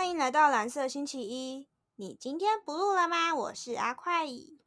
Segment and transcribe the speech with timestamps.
[0.00, 1.68] 欢迎来到蓝色星期一。
[1.96, 3.34] 你今天不录了吗？
[3.34, 4.24] 我是阿快。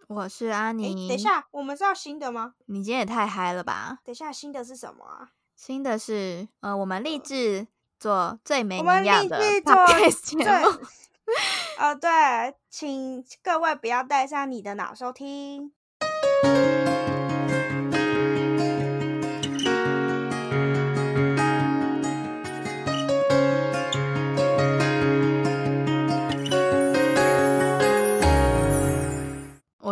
[0.08, 2.54] 我是阿宁，等一，下，我们是要新的吗？
[2.68, 3.98] 你今天也太嗨了吧！
[4.06, 5.32] 等一下，新的是什么啊？
[5.56, 7.66] 新的是，呃，我们立志
[8.00, 10.86] 做最没我们营养的立志做 podcast 节目。
[11.82, 15.74] 呃，对，请各位不要带上你的脑收听。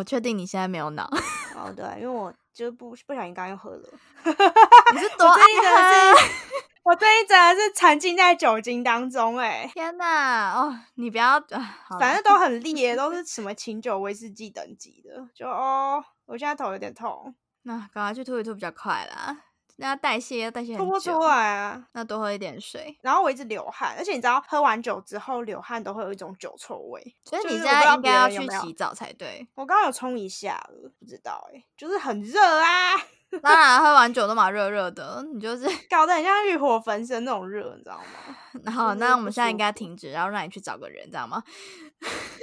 [0.01, 1.07] 我确定你现在没有脑，
[1.55, 3.89] 哦，对，因为我就不不小心刚刚又喝了。
[4.25, 6.17] 你是 多我最近真爱的喝？
[6.17, 6.31] 是，
[6.81, 10.53] 我最近真的是沉浸在酒精当中、哎，天哪！
[10.59, 15.23] 哦，你不要，啊反正都很烈，都是什么清酒、威士忌等级的。
[15.35, 19.37] 就哦，我现在头有点痛，那赶快去吐一吐比较快啦。
[19.81, 21.83] 那要代谢要代谢很久出，来啊。
[21.93, 22.97] 那多喝一点水。
[23.01, 27.15] 然后我一直流汗，而且你知道，喝完酒之后流汗都会有一种酒臭味。
[27.25, 29.47] 所以你现在应该要去洗澡才对。
[29.55, 32.95] 我刚刚有冲一下了，不知道哎、就是很热啊，
[33.41, 35.65] 当然，喝完酒 都嘛热热的，你就是。
[35.89, 38.35] 搞得很像欲火焚身那种热，你知道吗？
[38.63, 41.41] 然后，那我们现在应该停止，然后让你去找个人，知道吗？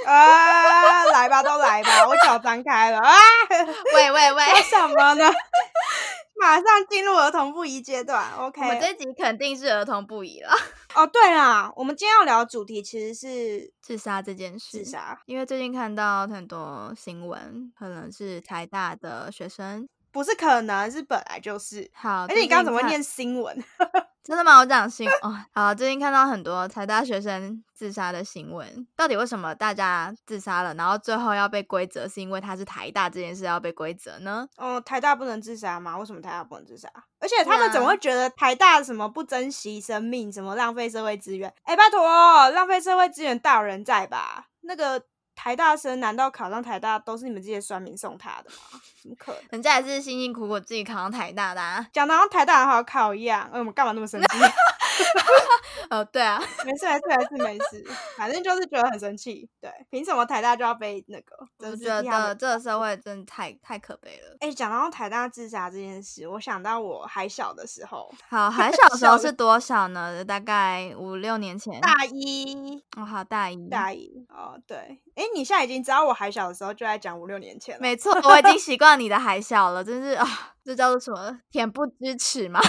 [0.06, 3.12] 啊，来吧，都来吧，我脚张开了啊！
[3.94, 4.44] 喂喂喂！
[4.44, 5.30] 说什么呢？
[6.40, 8.60] 马上进入儿童不宜阶段，OK。
[8.62, 10.50] 我们这集肯定是儿童不宜了。
[10.94, 19.88] 哦，对啦，我们今天要聊的主题其实是自杀这件事，自杀，因为最近看到很多新闻，可能是台大的学生。
[20.10, 21.90] 不是可能是本来就是。
[21.94, 23.64] 好，而且你刚刚怎么会念新闻？
[24.24, 24.58] 真的吗？
[24.58, 25.34] 我讲新哦。
[25.54, 34.46] 好，最近看到很多台大学生自杀的新闻，到底为什么大家自杀了，然后最后要被规则，是因为他是台大这件事要被规则呢？
[34.58, 35.96] 哦，台大不能自杀吗？
[35.96, 36.90] 为什么台大不能自杀？
[37.20, 41.50] 而且他们怎么啊会觉得台大什么不珍惜生命，什么浪费社会资源？
[41.62, 44.48] 哎，拜托，浪费社会资源大有人在吧？
[44.60, 45.02] 那个
[45.38, 48.80] 台大生难道考上台大都是你们这些酸民送他的吗？
[49.00, 49.40] 怎么可能？
[49.50, 51.86] 人家也是辛辛苦苦自己考上台大的、啊。
[51.92, 54.26] 讲的好像台大很好考一样，哎，我们干嘛那么生气？
[55.90, 57.86] 哦，对啊， 没事没事没事没事，
[58.16, 59.48] 反正就是觉得很生气。
[59.60, 61.36] 对，凭什么台大就要被那个？
[61.58, 64.36] 我觉得这个社会真的太太可悲了。
[64.40, 70.24] 哎、讲到台大自杀这件事，我想到我还小的时候，好，还小的时候是多少呢？
[70.24, 71.80] 大概五六年前。
[71.80, 73.68] 大一哦，好，大一。
[73.68, 74.76] 大一哦，对，
[75.14, 77.80] 哎、你现在已经知道我还小的时候就在讲五六年前了。
[77.80, 80.26] 没错，我已经习惯你的还小了，真是啊，
[80.64, 81.40] 这叫做什么？
[81.52, 82.60] 恬不知耻吗？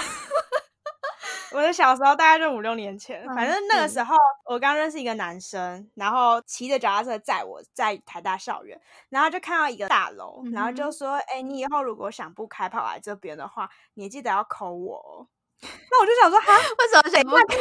[1.52, 4.16] 我的小时候大概就五六年前，反嗯正那个是时候
[4.46, 8.80] 我刚认识一个男生，然后骑着脚踏车载我在台大校园，
[9.10, 15.28] 然后就看到一个大楼，然后就说：“哎、你以后如果想不开跑来这边的话，你记得要扣我哦。”
[15.62, 17.56] 那我就想说，哈， 为什么想不开？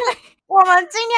[0.46, 1.10] 我们今天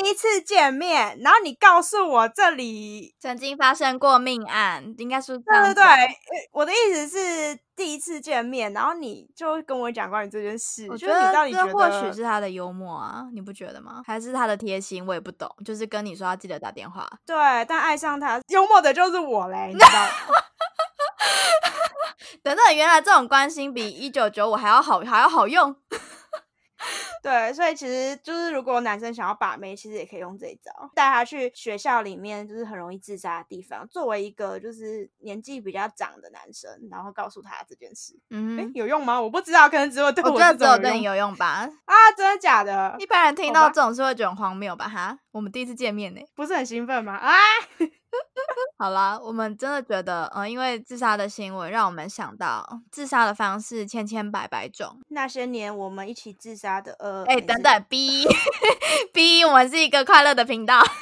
[0.00, 5.84] 第一次见面，然后你告诉我这里， 曾经发生过命案，应该是这对对对，
[6.52, 14.00] 我的意思是第一次见面，然后你就跟我讲关于这件事，我觉得你到底觉得这或得许是他的幽默啊，你不觉得吗？
[14.06, 15.04] 还是他的贴心？
[15.04, 17.10] 我也不懂，就是跟你说要记得打电话。
[17.26, 20.08] 对，但爱上他幽默的就是我嘞，你知道吗？
[22.44, 25.74] 等等，原来这种关心比一九九五还要好，还要好用。
[27.26, 38.16] 对，所以其实就是如果男生想要把妹，其实也可以用这一招，带他去学校里面就是很容易自杀的地方，作为一个就是年纪比较长的男生，然后告诉他这件事。
[38.30, 39.20] 嗯哼，有用吗？
[39.20, 41.68] 我不知道，可能只有对我这种只有对你有用吧。
[41.86, 43.06] 啊，真的假的一？
[43.06, 44.88] 般人听到这种事会觉得很荒谬吧？
[44.88, 46.20] 哈，我们第一次见面呢。
[46.34, 47.14] 不是很兴奋吗？
[47.16, 47.32] 啊，
[48.78, 55.00] 好啦，我们真的觉得，呃，因为自杀的新闻，让我们想到自杀的方式千千百百种。
[55.08, 58.26] 那些年我们一起自杀的，呃，哎、等等，B
[59.14, 60.82] B， 我们是一个快乐的频道。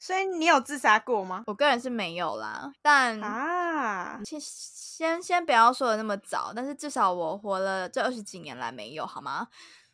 [0.00, 1.44] 所以你有自杀过吗？
[1.46, 9.46] 我个人是没有啦，但啊，先先先不要说的那么早，但是至少我活了这二十几年来没有，好吗？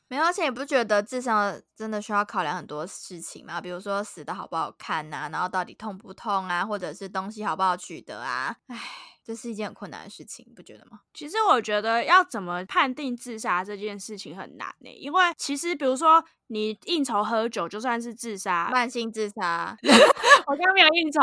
[0.09, 3.61] 没有，而且你不觉得智商真的需要考量很多事情吗？
[3.61, 8.57] 比如说死的好不好看呐、然后到底痛不痛啊，或者是东西好不好取得啊？
[8.69, 8.79] 唉，
[9.27, 11.01] 这是一件很困难的事情，你不觉得吗？
[11.13, 19.77] 其实我觉得要怎么判定自杀这件事情很难呢、因为其实比如说你应酬喝酒就算是自杀，慢性自杀，
[20.47, 21.21] 我刚刚没有应酬，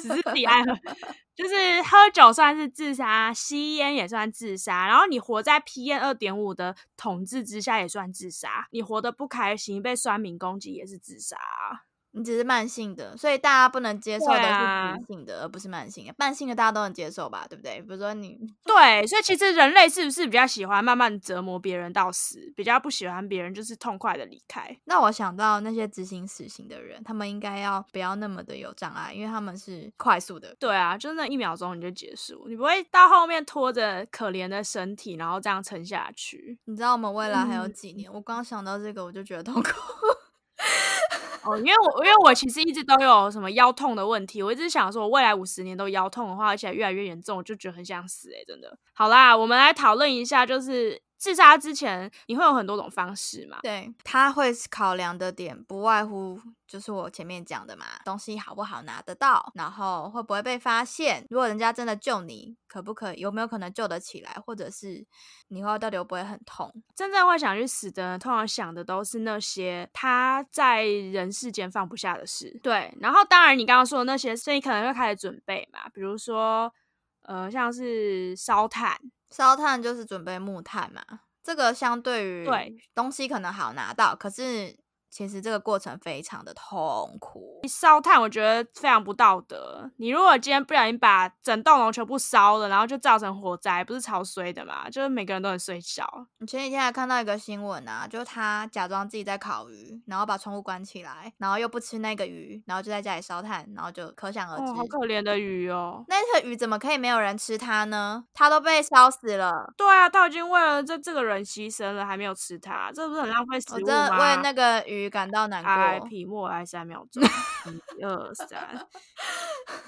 [0.00, 0.72] 只是自己爱喝。
[1.36, 11.84] 就是喝酒算是自杀，吸烟也算自杀，然后你活在 PM 二点五的统治之下也算自杀，你活得不开心，被酸民攻击也是自杀啊。
[12.14, 16.14] 你只是慢性的，所以大家不能接受的是急性的，而不是慢性的。
[16.18, 17.80] 慢性的大家都能接受吧，对不对？
[17.80, 24.76] 比如说你， 对，所以其实人类是不是比较喜欢慢慢折磨别人到死，比较不喜欢别人就是痛快的离开？
[24.84, 30.54] 那我想到那些执行死刑的人，他们应该要不要那么的有障碍，因为他们是快速的。
[30.58, 36.58] 对啊，就是那一秒钟你就结束，你不会到后面拖着可怜的身体，然后这样撑下去。
[36.66, 38.12] 你知道我们未来还有嗯几年？
[38.12, 39.70] 我刚想到这个，我就觉得痛苦。
[41.44, 48.78] 哦，因为我因为我其实一直都有什么腰痛的问题，我一直想说，我未来五十年都腰痛的话，而且越来越严重，我就觉得很想死诶、真的。
[48.94, 53.60] 好啦，我们来讨论一下，就是自杀之前你会有很多种方式嘛？
[53.62, 56.36] 对，他会考量的点不外乎
[56.66, 65.06] 就是我前面讲的嘛，东西好不好拿得到，然后会不会被发现，如果人家真的救你，可不可以，有没有可能救得起来，或者是
[65.46, 66.74] 你会到底会不会很痛？
[66.96, 72.58] 真正会想去死的，通常想的都是那些他在人世间放不下的事。
[72.64, 76.74] 对，然后当然你刚刚说的那些，所以可能会开始准备嘛，比如说
[77.22, 78.98] 呃，像是烧炭，
[79.32, 81.02] 烧炭就是准备木炭嘛，
[81.42, 82.76] 这个相对于对。
[82.94, 84.76] 东西可能好拿到，可是
[85.12, 87.60] 其实这个过程非常的痛苦。
[87.68, 89.90] 烧炭我觉得非常不道德。
[89.98, 94.88] 你如果今天不小心把整栋楼全部烧了，然后就造成火灾，不是超衰的嘛？
[94.88, 96.26] 就是每个人都很睡小。
[96.38, 104.72] 你前几天还看到一个新闻啊，就是他假装自己在烤鱼，然后把窗户关起来，然后又不吃那个鱼，然后就在家里烧炭，然后就可想而知。
[104.72, 106.02] 哦，好可怜的鱼哦。
[106.08, 108.24] 那个鱼怎么可以没有人吃它呢？
[108.32, 109.72] 它都被烧死了。
[109.76, 114.18] 对啊，他已经为了这这个人牺牲了，还没有吃它，这不是很浪费食物我真的吗？
[114.18, 116.08] 为那个鱼感到难哎，过。
[116.08, 117.22] 皮莫还三秒钟，
[117.98, 118.86] 一二三。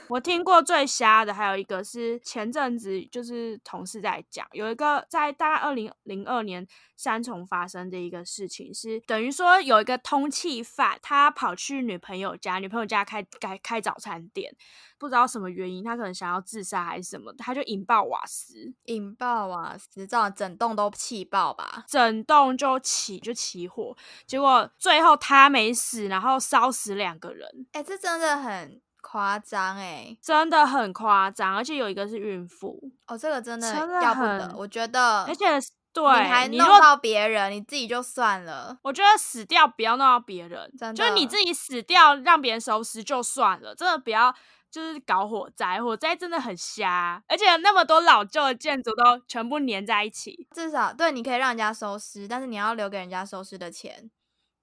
[0.08, 6.66] 我听过最瞎的还有一个是前阵子就是同事在讲，有一个在大概二零零二年
[6.96, 14.54] 三重发生的一个事情是，等于说有一个通气犯，他跑去女朋友家，女朋友家开开开早餐店，
[15.04, 21.84] 不知道什么原因，他可能想要自杀还是什么，他就引爆瓦斯，引爆瓦斯，这样整栋都气爆吧？
[21.86, 23.94] 整栋就起就起火，
[24.26, 27.46] 结果最后他没死，然后烧死两个人。
[27.72, 30.16] 哎、这真的很夸张哎！
[30.22, 35.44] 真的很夸张，而且有一个是孕妇，哦，这个真的要不得，我觉得，而且
[35.92, 38.76] 对你还弄到别人，你自己就算了。
[38.82, 44.34] 我觉得死掉不要弄到别人，真就是你自己死掉让别人收尸就算了，真的不要
[44.74, 54.10] 就是搞火灾，火灾真的很瞎，而且那么多老旧的建筑都全部粘在一起，至少对，你可以让人家收尸，但是你要留给人家收尸的钱。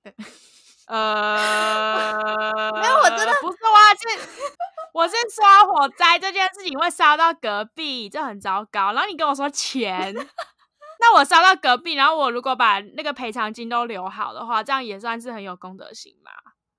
[0.88, 2.14] 呃，
[2.74, 4.20] 没有我真的不是我要是
[4.94, 8.92] 我是说火灾这件事情会烧到隔壁，这很糟糕。
[8.92, 10.14] 然后你跟我说钱，
[11.00, 16.32] 那我烧到隔壁，然后我如果把那个赔偿金都留好的话，这样也算是很有公德心嘛。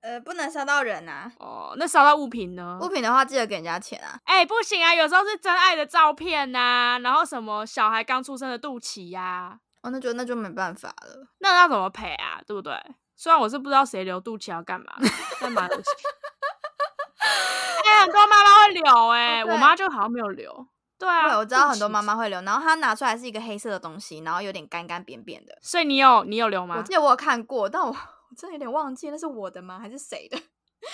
[0.03, 1.31] 呃，不能烧到人啊。
[1.39, 2.77] 哦，那烧到物品呢？
[2.81, 4.19] 物品的话，记得给人家钱啊。
[4.25, 11.25] 哎、不行啊，有时候是真爱的照片呐、然后什么小孩刚出生的肚脐呀、哦，那就那就没办法了。
[11.39, 12.41] 那要怎么赔啊？
[12.45, 12.77] 对不对？
[13.15, 14.87] 虽然我是不知道谁留肚脐要干嘛，
[15.39, 15.83] 但蛮恶心。
[17.85, 20.67] 哎、很多妈妈会留、哎、我妈就好像没有留。
[20.99, 25.57] 对啊，对，我知道很多妈妈会留，然后她拿出来是一个黑色的东西，然后有点干干扁扁的。
[25.61, 26.75] 所以你有你有留吗？
[26.77, 27.95] 我记得我有看过，但我
[28.33, 29.77] 我真的有点忘记那是我的吗？
[29.79, 30.37] 还是谁的？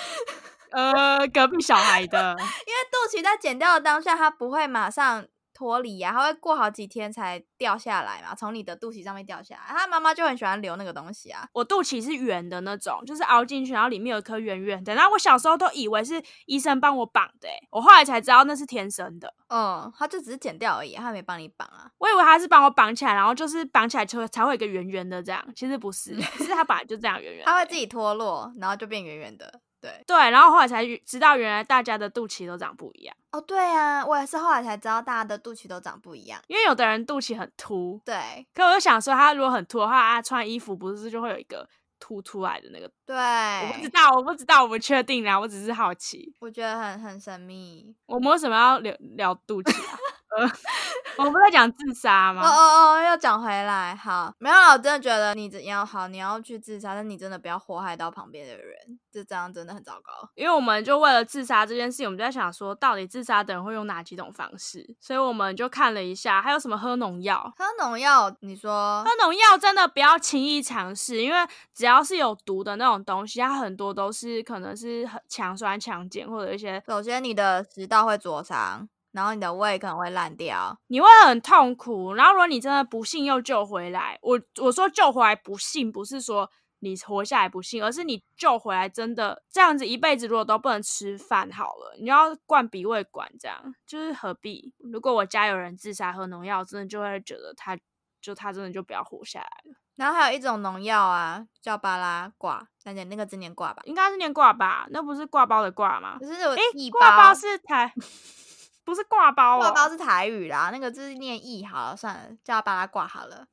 [0.71, 2.35] 呃，隔壁小孩的。
[2.67, 5.25] 因为肚脐在剪掉的当下，它不会马上
[5.59, 9.61] 脱离呀、它会过好几天才掉下来嘛，从你的肚脐上面掉下来。
[9.67, 11.45] 他妈妈就很喜欢留那个东西啊。
[11.51, 14.95] 我肚脐是圆的那种，就是凹进去，然后里面有一颗圆圆的。
[14.95, 19.33] 然后我小时候都以为是医生帮我绑的、欸，我后来才知道那是天生的。
[19.49, 21.91] 嗯，他就只是剪掉而已，他没帮你绑啊。
[21.97, 27.51] 我以为他是帮我绑起来，然后就是绑起来就会才会有一个圆圆的这样，其实不是，是他本来就这样圆圆 的。
[27.51, 29.59] 它会自己脱落，然后就变圆圆的。
[29.81, 36.41] 对，对，然后后来才知道原来大家的肚脐都长不一样，哦，对啊，我也是后来才知道，大家的肚脐都长不一样。
[36.47, 41.67] 因为有的人肚脐很凸，对可我就想说，他如果很凸的话，他穿衣服不是就会有一个
[41.99, 42.89] 凸出来的那个？
[43.05, 46.33] 对，我不知道，我不知道，我不确定啦，我只是好奇。
[46.39, 47.95] 我觉得很很神秘。
[48.05, 49.97] 我们为什么要聊聊肚脐啊？
[50.39, 50.51] 呃，
[51.17, 52.41] 我们不在讲自杀哦吗？
[52.41, 58.77] 哦哦哦，要讲回来，好，没有啦，我真的觉得你只要好，你要去自杀，但你真的不要祸害到旁边的人，
[59.11, 60.29] 就这样真的很糟糕。
[60.35, 64.95] 因为我们就为了自杀这件事，我们就在想说，到底自杀的人会用哪几种方式？
[64.99, 67.51] 所以我们就看了一下，还有什么喝农药。
[67.57, 71.37] 喝农药，你说喝农药真的不要轻易尝试，因为
[71.75, 80.77] 只要是有毒的那种东西，它很多都是可能是很强酸强碱或者一些，首先你的食道会灼伤，然后你的胃可能会烂掉。
[80.87, 82.13] 你会很痛苦。
[82.13, 86.49] 然后如果你真的不幸又救回来，我我说救回来不幸不是说
[86.79, 94.73] 你活下来不幸，而是你救回来真的这样子一辈子如果都不能吃饭好了，你要灌鼻胃管，这样就是何必？
[94.77, 97.77] 如果我家有人自杀喝农药，真的就会觉得他
[98.21, 99.75] 就他真的就不要活下来了。
[99.97, 103.81] 然后还有一种农药啊，叫巴拉挂，那念那个字念挂吧？
[103.83, 104.87] 应该是念挂吧？
[104.91, 106.15] 那不是挂包的挂吗？
[106.17, 107.93] 不是有诶异挂包是台，
[108.89, 109.59] 不是挂包哦。
[109.59, 113.45] 挂包是台语啦，那个就是念意好了，算了，叫他把它挂好了。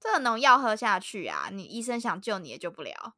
[0.00, 3.14] 这个农药喝下去啊，你医生想救你也救不了，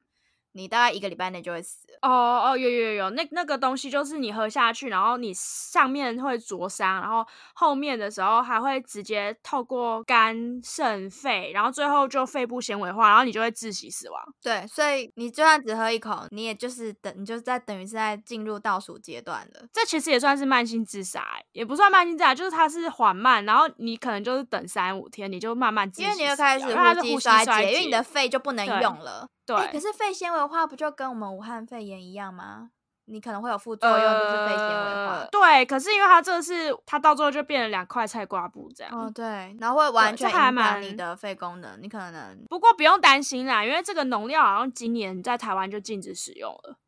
[0.56, 1.86] 你大概一个礼拜内就会死。
[2.02, 2.08] 哦
[2.46, 14.22] 哦，有有有有，那那个东西就是你喝下去，然后你上面会灼伤，然后后面的时候还会直接透过肝、肾、肺，然后最后就肺部纤维化，然后你就会窒息死亡。
[14.42, 19.66] 对，所以你就算只喝一口，你也就是等，你就在等于是在进入倒数阶段了。
[19.72, 29.26] 这其实也算是慢性自杀欸，也不算慢性自杀，就是它是缓慢，然后你可能就是等三五天，你就慢慢因为你死会开始掉因为它是吸呼吸衰衰竭，因为你的肺就不能用了。
[29.46, 32.70] 对、诶可是肺纤维化不就跟我们武汉肺炎一样吗？
[33.08, 35.28] 你可能会有副作用，就是肺纤维化呃。
[35.30, 38.92] 对，可是因为它这是它到最后就变成两块菜瓜布这样。
[38.92, 46.78] 哦，对，然后会完全影响你的肺功能，你可能不过不用担心啦，因为这个农药好像今年在台湾就禁止使用了，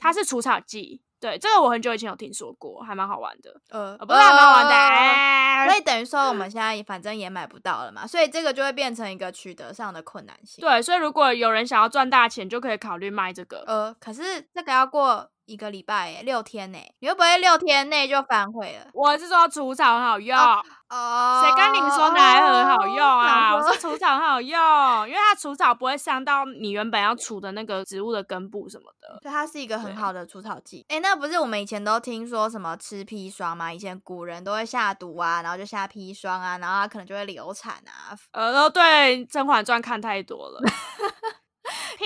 [0.00, 1.02] 它是除草剂。
[1.18, 5.70] 对，这个我很久以前有听说过，还蛮好玩的，呃呃不是还蛮好玩的。
[5.70, 10.62] 所以等于说我们现在反正也买不到了嘛，所以这个就会变成一个取得上的困难性。
[10.62, 13.64] 对，所以如果有人想要赚大钱，就可以考虑卖这个。
[13.66, 14.22] 呃，可是
[14.54, 18.86] 这个要过一个礼拜耶，六天呢，你会不会六天内就反悔了？
[18.92, 23.54] 我是说除草很好用，哦谁跟你说哪一盒好用啊？
[23.54, 29.18] 我想说说除草很好用，因为它除草不会伤到你原本要除的那个植物的根部什么的。
[29.22, 30.84] 对，它是一个很好的除草剂。
[30.88, 33.72] 哎、那不是我们以前都听说什么吃砒霜吗？
[33.72, 38.18] 以前古人都会下毒啊，然后就下砒霜啊，然后他可能就会流产啊。
[38.32, 40.60] 呃，都对《甄嬛传》看太多了。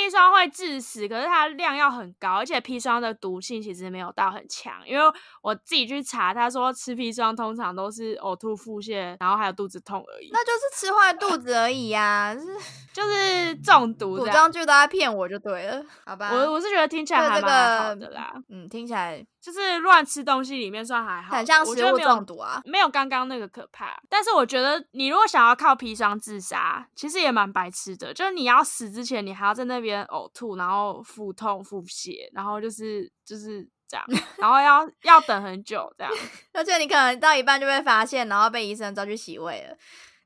[0.01, 4.73] 砒霜会致死，可是它量要很高，而且砒霜的毒性其实没有到很强。
[4.87, 5.05] 因为
[5.43, 12.47] 我自己去查，他说吃砒霜通常都是呕吐、腹泻，然后还有肚子痛而已，那就是吃坏肚子而已呀、是
[12.93, 14.27] 就是中毒古。
[14.29, 16.31] 装剧都在骗我就对了，好吧？
[16.33, 22.61] 我我是觉得听起来还蛮好的啦，嗯，听起来就是乱吃东西里面算还好，很像食物中毒啊。
[22.65, 23.99] 没有刚刚那个可怕。
[24.09, 28.13] 但是我觉得你如果想要靠砒霜自杀，其实也蛮白痴的。
[28.13, 34.05] 就是你要死之前，你还要在那边呕吐，然后腹痛、腹泻，然后就是就是这样，
[34.37, 36.13] 然后要要等很久这样。
[36.53, 39.77] 而且你可能到一半就被发现，然后被医生抓去洗胃了。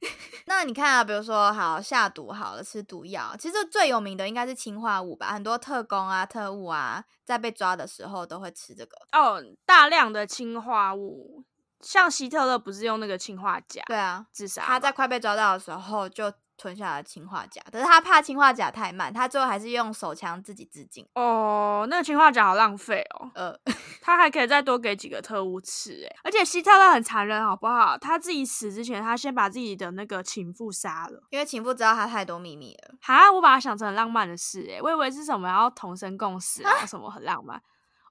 [0.47, 5.33] 那你看啊，比如说好下毒好了，吃毒药，其实最有名的应该是氰化物吧？
[5.33, 8.97] 很多特工啊、特务啊，在被抓的时候都会吃这个。
[9.13, 11.45] 哦，大量的氰化物，
[11.81, 14.63] 像希特勒不是用那个氰化钾对啊，自杀？
[14.65, 21.07] 他在快被抓到的时候就吞下了氰化钾，可是他怕氰化钾太慢，他最后还是用手枪自己自尽。
[21.15, 23.31] 哦，那个氰化钾好浪费哦。
[23.35, 23.55] 呃，
[24.01, 27.99] 他还可以再多给几个特务吃，哎，而且希特勒很残忍，好不好？
[27.99, 31.23] 他自己死之前，他先把自己的那个情妇杀了。
[31.31, 32.95] 因为情妇知道他太多秘密了。
[33.03, 37.61] 哈，我把它想成很浪漫的事，哎，我以为是什么要同生共死啊，什么很浪漫。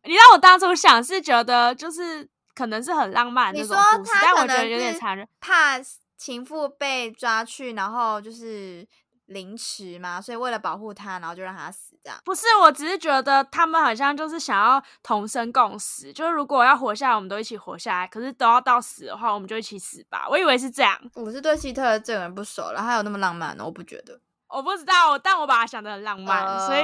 [0.04, 5.26] 你让我当初想是觉得就是可能是很浪漫那种故事，但我觉得有点残忍。
[5.40, 5.80] 怕
[6.24, 8.88] 情妇被抓去，然后就是
[9.26, 12.18] 凌迟嘛，所以为了保护他，然后就让他死这样。
[12.24, 20.26] 不是，我只是觉得他们好像就是想要同生共死，就是如果要活下来，我们都一起活下来，可是都要到死的话，我们就一起死吧。
[20.30, 23.66] 我以为是这样，我是对希特勒这个人不熟了，他有那么浪漫呢？
[23.66, 24.22] 我不觉得。
[24.54, 26.82] 我不知道，但我把它想的很浪漫，所以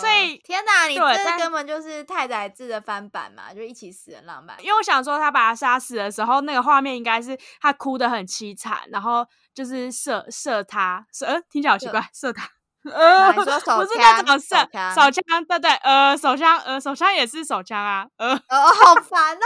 [0.00, 4.56] 所以呃天哪，你这根本就是太宰治的翻版嘛，就一起死很浪漫。
[4.60, 12.55] 因为我想说，他把他杀死的时候，那个画面应该是他哭的很凄惨，然后就是射射他，射，呃，听起来好奇怪，射他。
[12.90, 13.50] 呃， 不是
[13.98, 19.40] 那枪种射手枪手枪，对对，呃，手枪，呃，手枪也是手枪啊，呃，哦，好烦哦！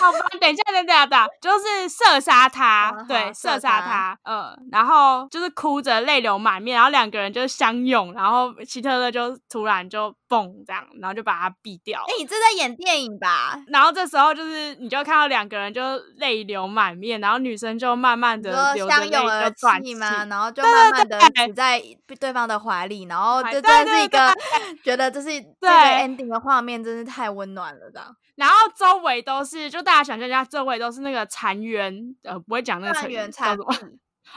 [0.00, 13.56] 好烦，等一下，等一下，等就是射杀 他，嗯对，射杀他，呃，然后就是哭着泪流满面，然后两个人就相拥，然后希特勒就突然就蹦这样，然后就把他毙掉了哎、你这在演电影吧？
[13.68, 15.82] 然后这时候就是，你就看到两个人就
[16.16, 19.88] 泪流满面，然后女生就慢慢的说流着泪就转气。
[19.88, 20.24] 泣吗？
[20.28, 21.82] 然后就慢慢的对死在
[22.18, 24.34] 对方的怀里，然后这对对真的是一个
[24.82, 25.28] 觉得这是
[25.60, 28.16] 这对个 ending 的画面，真是太温暖了，这样。
[28.36, 33.66] 然后周围都是，就大家想象一下，周围都是那个残垣，呃，不会讲那个成语叫什么？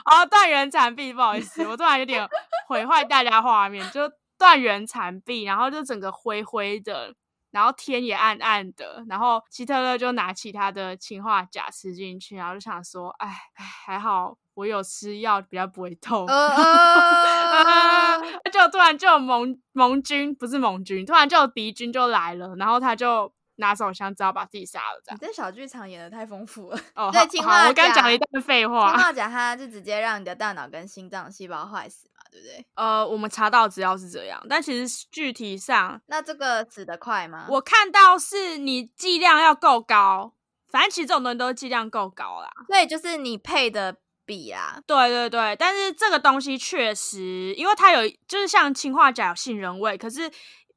[0.06, 2.28] 哦，断垣残壁，不好意思，我突然有点
[2.68, 4.02] 毁坏大家画面，就
[4.38, 7.16] 断垣残壁，然后就整个灰灰的，
[7.50, 16.26] 然后天也暗暗的，然后希特勒就拿起他的氰化钾吃进去，然后就想说，哎哎，还好我有吃药比较不会痛。
[16.28, 16.48] 呃
[18.44, 25.20] 呃就突然就有盟盟军，不是盟军，突然就有敌军就来了，然后他就拿手枪，只好把自己杀了，这样。
[25.22, 26.80] 你这小剧场演的太丰富了。
[26.96, 28.94] 哦，对好好氰化钾我刚讲了一段废氰话。
[28.94, 32.66] 化钾它就直接让你的大脑跟心脏细胞坏死嘛，对不对？
[32.74, 37.46] 呃，我们查到资料是这样，但其实具体上，那这个死得快吗？
[37.50, 40.34] 我看到是你剂量要够高，
[40.72, 42.50] 反正其实这种东西都是剂量够高啦。
[42.68, 43.98] 所以就是你配的
[44.28, 50.30] 比啊，对对对，但是这个东西确实，因为它有就是像氰化钾有杏仁味，可是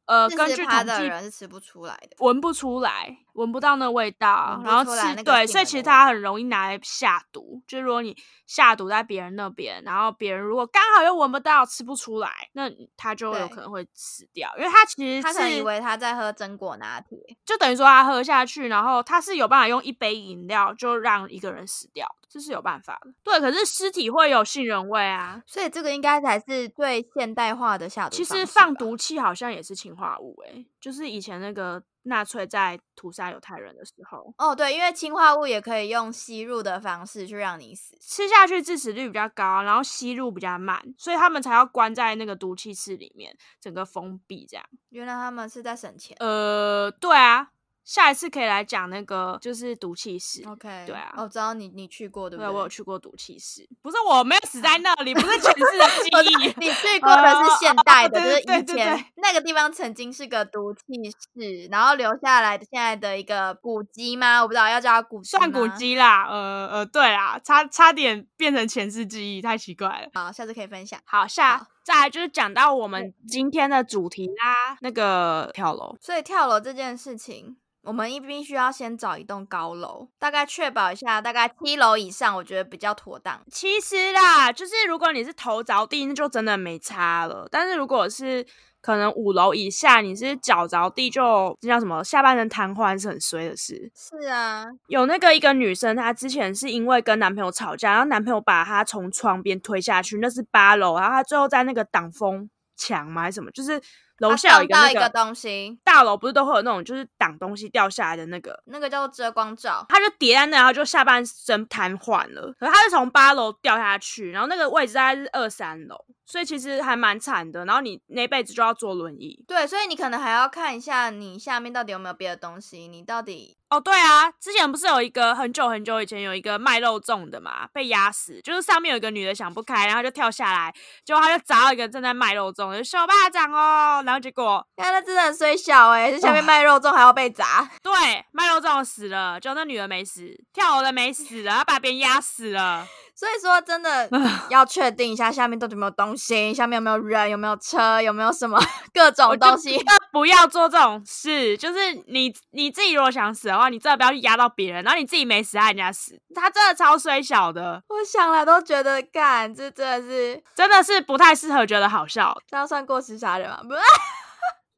[0.06, 2.16] 呃，根据统计人是吃不出来的。
[2.20, 7.62] 闻不出来，闻不到那味道然后吃对，所以其实它很容易拿来下毒。
[7.66, 23.12] 就是如果你下毒在别人那边，然后别人如果刚好又闻不到、吃不出来，那他就有可能会死掉，因为他其实他可能以为他在喝榛果拿铁，就等于说他喝下去，然后他是有办法用一杯饮料就让一个人死掉，这是有办法的。
[23.22, 25.42] 对，可是尸体会有杏仁味啊。
[25.46, 37.96] 所以这个应该才是最现代化的下毒其实放毒气好像也是氰化物、欸，就是以前那个纳粹在屠杀犹太人的时候，哦，对，因为氰化物也可以用吸入的方式去让你死。
[38.00, 44.66] 吃下去致死率比较高，然后吸入比较慢，所以他们才要关在那个毒气室里面，整个封闭这样。
[44.88, 46.16] 原来他们是在省钱。
[46.20, 47.50] 呃，对啊，
[47.90, 50.44] 下一次可以来讲那个就是毒气室。
[50.46, 52.54] OK，对啊我知道你你去过对不对，对？
[52.54, 56.54] 我有去过毒气室，不是我没有死在那里，不是前世的记 忆。
[56.60, 60.80] 你去过的是现代的，哦就是以前那个地方曾经是个毒气
[61.10, 64.40] 室，然后留下来的现在的一个古迹吗？
[64.40, 65.74] 我不知道要叫它古迹算古吗。
[65.76, 70.08] 迹啦，呃呃，对啦，差差点变成前世记忆，太奇怪了。
[70.14, 71.00] 好，下次可以分享。
[71.04, 75.96] 好，下好再来就是讲到我们今天的主题啦，那个跳楼。
[76.00, 83.40] 所以跳楼这件事情，我们一必须要先找一栋高楼，大概确保一下，大概七楼以上，我觉得比较妥当。
[83.50, 87.48] 其实啦，就是如果你是头着地，那就真的没差了。
[87.50, 88.46] 但是如果是
[88.82, 92.02] 可能五楼以下，你是脚着地就，这叫什么？
[92.02, 93.90] 下半身瘫痪是很衰的事。
[93.94, 103.22] 是啊，有那个一个女生，她之前是因为跟男朋友吵架，然后男朋友把她从窗边推下去，那是八楼，然后她最后在那个挡风墙嘛？
[103.22, 103.50] 还是什么？
[103.50, 103.80] 就是
[104.20, 109.84] 楼下有一个东西，大楼，不是都会有那种就是挡东西掉下来的那个，那个叫做遮光罩。
[109.88, 112.54] 他就叠在那，然后就下半身瘫痪了。
[112.58, 117.64] 可是他是从八楼掉下去，然后那个位置大概是二三楼，所以其实还蛮惨的。
[117.64, 119.44] 然后你那辈子就要坐轮椅。
[119.48, 137.70] 对，所以你可能还要看一下你下面到底有没有别的东西，你到底哦，对啊，之前不是有一个很久很久以前有一个卖肉粽的嘛，被压死，就是上面有一个女的想不开，然后就跳下来，结果她就砸到一个正在卖肉粽的，就手巴掌哦，然后结果看那真的很虽小哎、欸，这下面哦卖肉粽还要被砸。
[137.80, 137.92] 对
[138.32, 142.84] 卖肉粽死了，就那女的没死，跳楼的没死然后把别人压死了。
[143.20, 144.08] 所以说，真的
[144.48, 148.58] 要确定一下下面到底有没有东西，下面有没有人，有没有车，有没有什么
[148.94, 149.76] 各种东西。
[149.84, 162.34] 那不要做这种事，就是你你自己如果想死的话，你真的不要去压到别人，然后你自己没死，害人家死，他真的超衰小的，我想了都觉得，干，这真的是真的是不太适合，觉得好笑。
[162.48, 163.60] 这样算过失杀人吗？
[163.62, 163.80] 不是，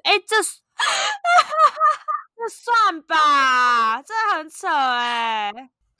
[0.02, 0.59] 哎、这是
[2.37, 5.52] 这算吧，这很扯哎、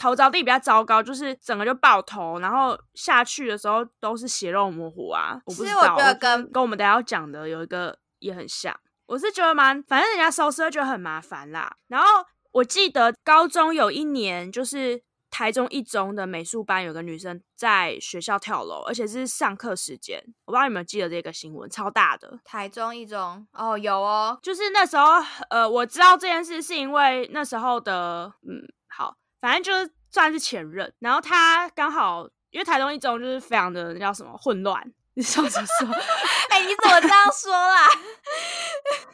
[0.03, 5.41] 头着地比较糟糕，就是整个就爆头，然后下去的时候都是血肉模糊啊。
[5.47, 8.77] 我不知道，其实我觉得跟跟我们等一下要讲的有一个也很像。
[9.07, 11.77] 我是觉得蛮，反正人家收尸会觉得很麻烦啦。
[11.87, 12.07] 然后
[12.51, 20.21] 我记得高中有一年，就是台中一中的美术班有个女生在学校跳楼，而且是上课时间。
[20.47, 22.41] 我不知道你们有没有记得这个新闻，超大的。
[22.45, 25.05] 台中一中哦，有哦，就是那时候，
[25.49, 28.82] 呃，我知道这件事是因为那时候的，嗯，好，
[29.43, 34.81] 反正就是算是前任，然后他刚好因为台中一中就是非常的那叫什么混乱，
[35.15, 35.89] 你说怎么说？
[36.49, 37.89] 哎、你怎么这样说啦？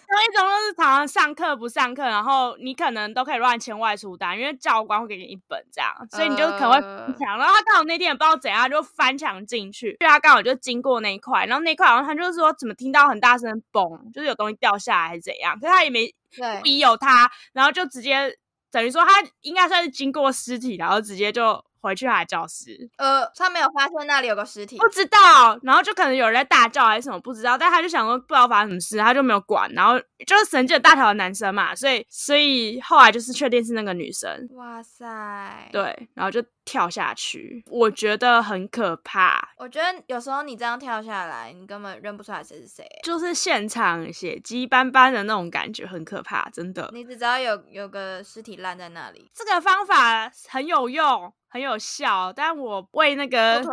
[0.09, 7.39] 台中一中就是常常上课不上课，然后你可能都可以乱签外出单，因为教官会给你一本这样，所以你就可能会翻墙。
[7.39, 18.37] 然后他刚好那天也不知道怎样，就翻墙进去，所以他刚好就经过那一块，然后那一块好像他就是说怎么听到很大声的嘣，就是有东西掉下来还是怎样，可是他也没对，疑有他，然后就直接
[18.71, 24.77] 等于说他应该算是经过尸体，然后直接就回去他的教室，呃，他没有发现那里有个尸体。
[24.79, 39.55] 不，知道，然后就可能有人在大叫还是什么不知道，但他就想说不知道发生什么事，他就没有管，然后就是神经很大条的男生嘛，所以所以后来就是确定是那个女生，哇塞，，对，然后就跳下去，我觉得很可怕。
[39.57, 46.91] 我觉得有时候你这样跳下来，你根本认不出来谁是谁，就是现场血迹斑斑的那种感觉，很可怕，真的。
[46.93, 49.31] 你只知道有有个尸体烂在那里。
[49.35, 53.65] 这个方法很有用，很有效，但我为那个。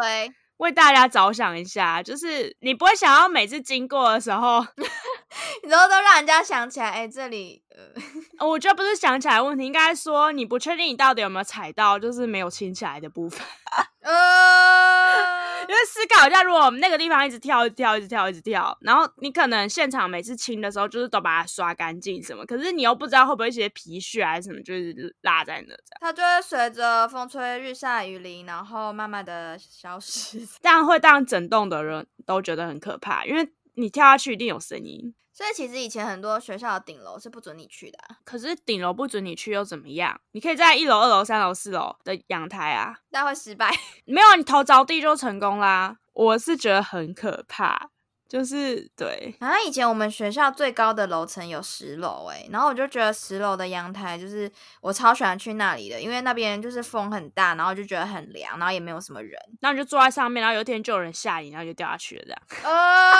[0.57, 4.65] 为大家着想一下，就是你不会想要每次经过的时候，
[5.67, 7.61] 然后都让人家想起来，哎，这里，
[8.39, 13.41] 呃，我觉得不是想起来问题，应该说你不确定你到底有没有踩到，就是没有清起来的部分。
[14.01, 15.35] 呃。
[15.67, 35.13] 因为思考一下，如果我们那个地方一直跳、一直跳、一直跳、一直跳，然后你可能现场每次清的时候，就是都把它刷干净什么，可是你又不知道会不会一些皮屑还是什么，就是落在那，它就会随着风吹日晒雨淋，然后慢慢的消失， 这样会让整栋的人都觉得很可怕，因为你跳下去一定有声音。
[35.31, 40.17] 所以其实以前很多学校的顶楼是不准你去的，可是顶楼不准你去又怎么样？
[40.31, 43.69] 你可以在一楼、二楼、三楼、四楼的阳台啊，但会失败。
[44.05, 45.97] 没有，你头着地就成功啦。
[46.13, 47.89] 我是觉得很可怕。
[48.27, 62.41] 就是对，好像以前我们学校最高的楼层有十楼哎，然后我就觉得十楼的阳台就是我超喜欢去那里的，因为那边就是风很大，然后就觉得很凉，然后也没有什么人，然后你就坐在上面，然后有一天就有人吓你，然后就掉下去了这样。
[62.63, 63.11] 呃，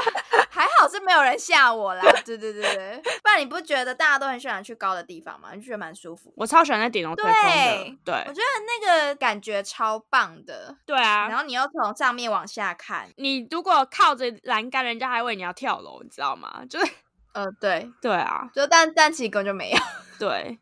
[0.50, 5.50] 还好是没有人吓我啦，对对对对，不然你不觉得大家都很喜欢去高的地方吗？
[5.54, 6.32] 你觉得蛮舒服？
[6.34, 14.26] 我超喜欢在顶楼吹风的，对，我觉得那个感觉超棒的，对啊，然后你又从上面往下看，你如果靠着。
[14.56, 16.64] 栏杆，人家还以为你要跳楼，你知道吗？
[16.70, 16.92] 就是，
[17.34, 19.78] 呃，对，对啊，就但但其实根本就没有。
[20.18, 20.58] 对，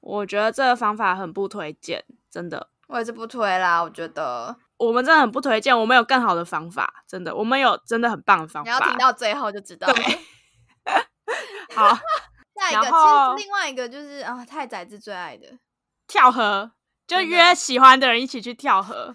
[0.00, 2.70] 我觉得这个方法很不推荐，真的。
[2.86, 5.78] 我也是不推啦，我觉得我们真的很不推荐。
[5.78, 8.70] 我们有更好的方法，真的，我们有真的很棒的方法。
[8.70, 9.86] 你要听到最后就知道。
[11.74, 11.88] 好，
[12.54, 15.58] 下一个，其实另外一个就是啊，太宰治最爱的
[16.06, 16.72] 跳河，
[17.06, 19.14] 就约喜欢的人一起去跳河。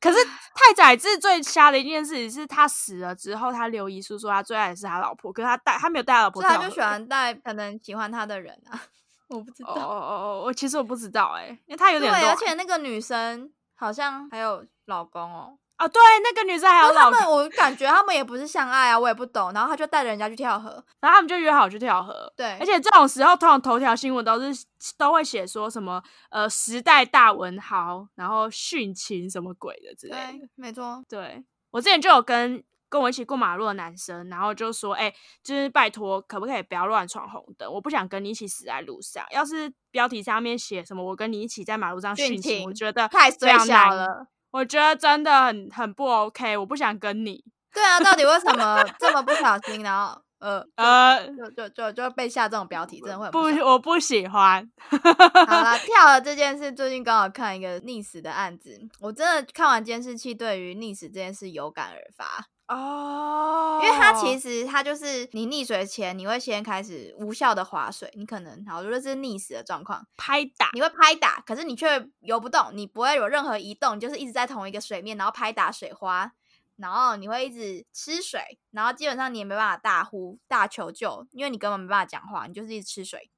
[0.00, 8.80] 可是太宰治最瞎的一件事情是他死了之后，他留遗书说他最爱的是他老婆，可是他带他没有带老婆，他就喜欢带可能喜欢他的人啊，
[9.28, 9.72] 我不知道。
[9.72, 15.58] 哦哦哦，我其实我不知道哎，因为他有点对，而且那个女生好像还有老公哦。
[15.78, 19.52] 啊，对，那个女生还有老公，我感觉他们也不是相爱啊，我也不懂。
[19.52, 22.32] 然后他就带着人家去跳河，然后他们就约好去跳河。
[22.36, 24.64] 对，而且这种时候，通常头条新闻都是
[24.96, 30.48] 都会写说什么呃时代大文豪，然后殉情什么鬼的之类的。
[30.56, 35.14] 没错，对我之前就有跟跟我一起过马路的男生，然后就说，哎，
[35.44, 37.72] 就是拜托，可不可以不要乱闯红灯？
[37.72, 39.24] 我不想跟你一起死在路上。
[39.30, 44.26] 要是标题上面写什么我跟你一起在马路上殉情，我觉得太非常难了。
[44.50, 47.44] 我觉得真的很很不 OK，我不想跟你。
[47.72, 53.40] 对啊，到底为什么 这么不小心，然后呃呃，就就就就被下这种标题，真的会不？
[53.64, 54.68] 我不喜欢。
[54.88, 62.46] 好了，跳了这件事，最近刚好看一个溺死的案子，我真的看完监视器，对于溺死这件事有感而发。
[62.68, 76.30] 哦，因为它其实它就是你溺水前，你会先开始无效的划水，你可能好，如果是溺死的状况，拍打，你会拍打，可是你却游不动，你不会有任何移动，就是一直在同一个水面，然后拍打水花，
[76.76, 83.30] 然后你会一直吃水，然后基本上你也没办法大呼大求救，因为你根本没办法讲话，你就是一直吃水。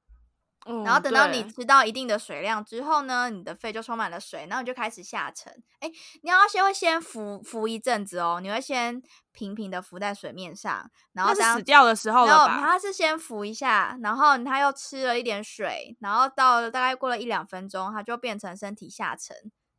[0.85, 5.51] 然后等到你吃到一定的水量之后呢，你的肺就充满了水，然后你就开始下沉。
[5.79, 12.59] 哎，你要先会先浮浮一阵子哦，你会先平平的浮在水面上，然后死掉的时候了吧？
[12.59, 19.35] 它是先浮一下，然后它又吃了一点水，然后到大概过了一两分钟，它就变成身体下沉，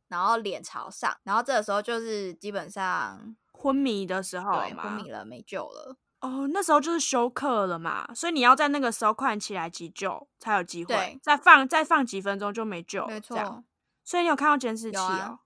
[0.09, 5.95] 然后脸朝上，然后这个时候就是基本上昏迷的时候，对，昏迷了，没救了。
[6.23, 11.19] 哦，那时候就是休克了嘛，所以你要在那个时候快起来急救才有机会。
[11.21, 13.63] 再放再放几分钟就没救，没错。
[14.05, 15.39] 所以你有看到监视器哦？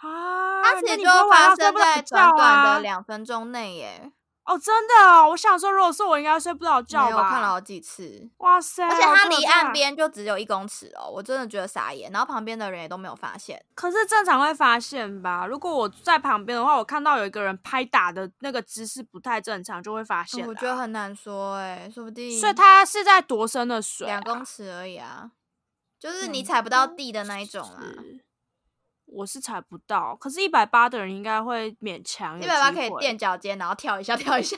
[0.00, 4.10] 啊，它其实就发生在短短的两分钟内耶。
[4.48, 7.16] 哦，真的哦，我想说，如果是我，应该睡不着觉吧？
[7.16, 8.82] 我看了好几次，哇塞！
[8.82, 12.10] 而且它离岸边就只有一公尺哦，我真的觉得傻眼。
[12.10, 13.62] 然后旁边的人也都没有发现。
[13.74, 15.46] 可是正常会发现吧？
[15.46, 20.46] 如果我在旁边的话，我看到有一个人拍打的那个姿势不太正常，就会发现。
[20.46, 22.40] 我觉得很难说，哎，说不定。
[22.40, 24.06] 所以它是在多深的水？
[24.06, 25.30] 两公尺而已啊，
[26.00, 27.84] 就是你踩不到地的那一种啊。
[29.10, 32.40] 我是踩不到，可是，一百八的人应该会勉强。
[32.40, 34.56] 一百八可以垫脚尖，然后跳一下，跳一下。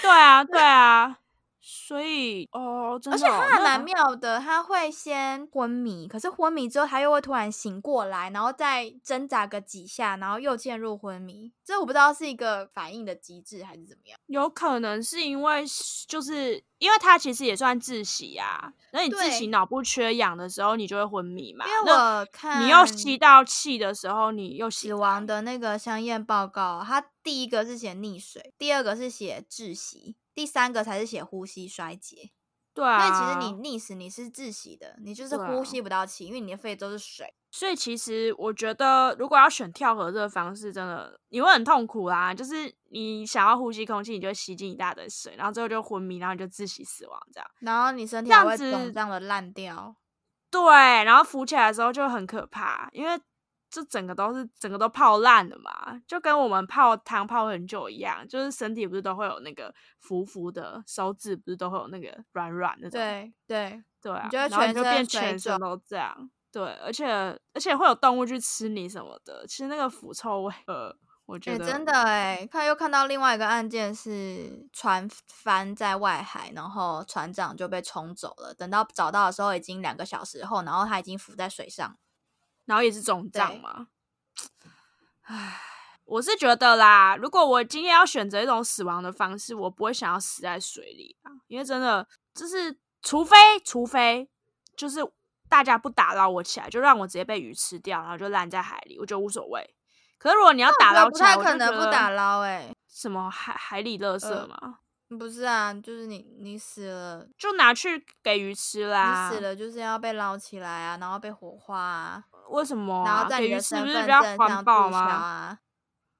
[0.00, 1.18] 对啊，对啊，
[1.64, 11.52] 所以哦，而且他还蛮妙的，他会先昏迷，可是昏迷之后他又会突然醒过来，然后再挣扎个几下，然后又陷入昏迷。
[11.64, 14.18] 这我不知道是一个反应的机制还是怎么样。
[14.26, 15.64] 有可能是因为
[16.08, 21.64] 就是因为他其实也算窒息啊，那你窒息脑部缺氧的时候，你就会昏迷嘛。
[21.64, 30.16] 因为我看你又吸到气的时候，你又死亡的那个香验报告，它第一个是写溺水，第二个是写窒息。
[30.34, 32.30] 第三个才是写呼吸衰竭，
[32.72, 37.34] 对啊，所以其实你溺死你是窒息的，你就是呼吸不到气，因为你的肺都是水。
[37.50, 42.32] 所以其实我觉得，如果要选跳河这个方式，真的你会很痛苦啦。
[42.32, 47.50] 就是你想要呼吸空气，你就吸进一大堆水，然后最后就昏迷，然后你就窒息死亡这样。
[47.60, 49.94] 然后你身体会这样的烂掉。
[50.50, 50.64] 对，
[51.04, 53.20] 然后浮起来的时候就很可怕，因为。
[53.72, 67.06] 这整个都是整个都泡烂了嘛，就跟我们泡汤泡很久一样，就是身体不是都会有那个浮浮的，手指不是都会有那个软软的，对对对啊，然后就变全身都这样，对，而且
[67.54, 81.96] 而且会有动物去吃你什么的，其实那个腐臭味，呃，我觉得真的哎，看又看到另外一个案件是船翻在外海，然后船长就被冲走了，等到找到的时候已经两个小时后，然后他已经浮在水上。
[82.64, 83.88] 然后也是肿胀嘛，
[85.22, 85.60] 唉，
[86.04, 94.28] 我是觉得啦，如果我今天要选择一种死亡的方式，我不会想要死在水里啊，因为真的就是，除非除非
[94.76, 95.00] 就是
[95.48, 99.74] 大家不打捞我起来，就让我直接被鱼吃掉，然后就烂在海里，我觉得无所谓。
[100.18, 104.78] 可是如果你要打捞起来，不太可能不打捞哎，什么海海里垃圾吗？
[105.18, 112.24] 不是啊，就是你你死了就拿去给鱼吃啦，你死了就是要被捞起来啊，然后被火化啊。
[112.52, 113.04] 为什么？
[113.04, 115.58] 然后在你的身份证环保吗？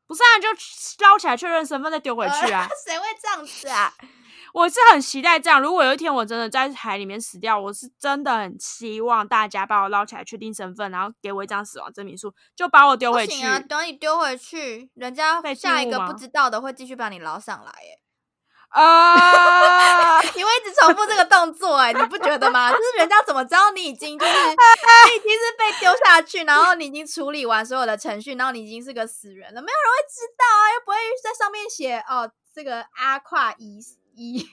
[0.07, 2.69] 不是啊，就捞起来确认身份再丢回去啊？
[2.85, 3.93] 谁会这样子啊？
[4.53, 5.59] 我是很期待这样。
[5.63, 13.43] 如果有一天我真的在海里面死掉，我是真的很希望大家把我捞起来确定身份，然后给我一张死亡证明书，就把我丢回去。
[13.47, 18.02] 啊，等你丢回去，人家下一个不知道的会继续把你捞上来，哎。
[18.73, 20.21] 啊！
[20.35, 22.71] 你会一直重复这个动作，哎，你不觉得吗？
[22.73, 33.79] 就是人家怎么知道你已经就是 你已经是被丢下去，然后你已经处理完所有的程序，然后你已经是个死人了，没有人会知道啊，又不会在上面写哦，这个阿跨已
[34.15, 34.47] 已，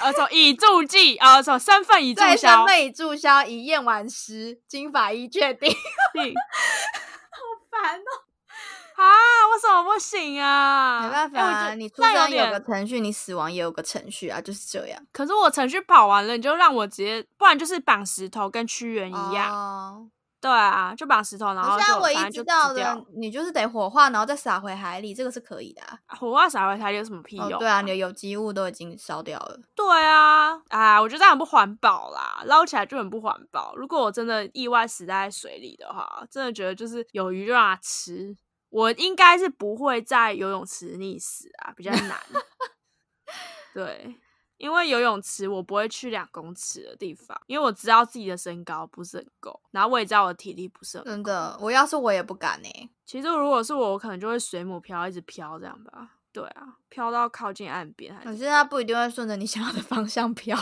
[0.00, 5.70] 呃，从已注记，呃，从身份已注销，身份已注销，已验完尸，经法医确定。
[5.72, 7.38] 好
[7.70, 8.25] 烦哦。
[8.96, 9.04] 啊，
[9.52, 11.02] 为什么不行啊？
[11.02, 15.00] 没办法，你出生有个程序，你死亡也有个程序啊，就是这样。
[15.12, 20.10] 可是我程序跑完了，你就让我直接，不然就是绑石头，跟屈原一样。
[20.38, 25.82] 对啊，就绑石头，然后就唯一知道的，你就是得火化，然后再撒回海里，这个是可以的。
[26.06, 27.58] 火化撒回海里有什么屁用？
[27.58, 29.58] 对啊，你的有机物都已经烧掉了。
[29.74, 33.74] 对啊，啊，我觉得这样不环保啦，捞起来就很不环保。
[33.76, 38.36] 如果我真的意外死在水里的话，真的觉得就是有鱼就让它吃。
[38.70, 42.18] 我应该是不会在游泳池溺死啊，比较难。
[43.72, 44.14] 对，
[44.56, 51.04] 因为游泳池我不会去两公尺的地方，因为我知道自己的身高不是很够，然后我也知道我的体力不是很。
[51.04, 52.90] 真的，我要是我也不敢呢。
[53.04, 56.12] 其实如果是我，我可能就会水母漂，一直漂这样吧。
[56.32, 58.18] 对啊，漂到靠近岸边。
[58.22, 60.56] 可是它不一定会顺着你想要的方向漂，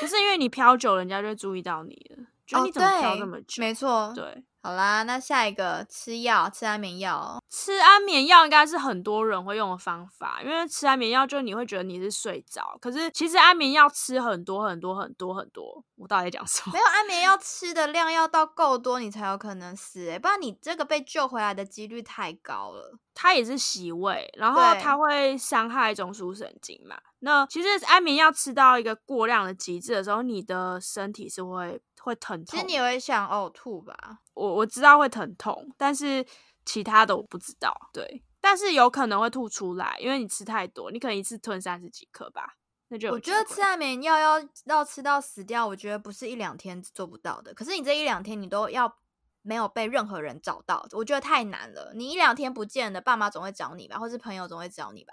[0.00, 2.26] 不是因为你漂久，人家就会注意到你了。
[2.46, 3.60] 就你怎么漂那么久？
[3.60, 4.44] 没错，对。
[4.66, 7.40] 好啦，那下一个吃药，吃安眠药。
[7.48, 15.84] 吃安眠药应该是很多人会用的方法，因为吃安眠药就你会觉得你是睡着，可是其实安眠药吃很多很多很多很多。
[15.94, 16.72] 我到底讲什么？
[16.72, 22.98] 没有安眠药吃的量要到够多，你才有可能死，哎，不然你这个被救回来的几率太高了。
[23.14, 26.96] 它也是洗胃，然后它会伤害中枢神经嘛。
[27.20, 31.80] 那其实安眠药吃到一个过量的极致的时候，你的身体是会。
[32.06, 34.20] 会疼痛，其实你会想呕吐吧？
[34.34, 36.24] 我我知道会疼痛，但是
[36.64, 37.74] 其他的我不知道。
[37.92, 42.56] 对，但是有可能会吐出来，因为你吃太多，你可能一次吞三十几颗吧。
[42.88, 47.52] 那就我觉得吃安眠药要要吃到死掉，我觉得不是一两天做不到的。
[47.52, 48.96] 可是你这一两天你都要
[49.42, 51.90] 没有被任何人找到，我觉得太难了。
[51.96, 55.12] 你一两天不见了，爸妈总会找你吧，或是朋友总会找你吧。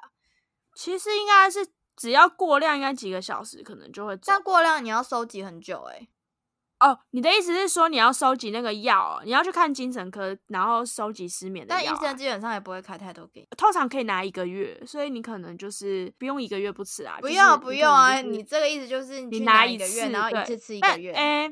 [0.75, 4.15] 其实应该是只要过量，应该几个小时可能就会。
[4.17, 6.07] 但过量你要收集很久哎。
[6.83, 11.81] 哦，你的意思是说你要收集那个药，你要去看精神科，然后收集失眠的药。
[11.81, 17.17] 但医生基本上也不会开太多给你，通常可以拿一个月，所以你可能就是不用一个月不吃啊。
[17.21, 21.13] 不用不用啊，你这个意思就是你拿一个月，然后一次吃一个月。
[21.13, 21.47] 哎，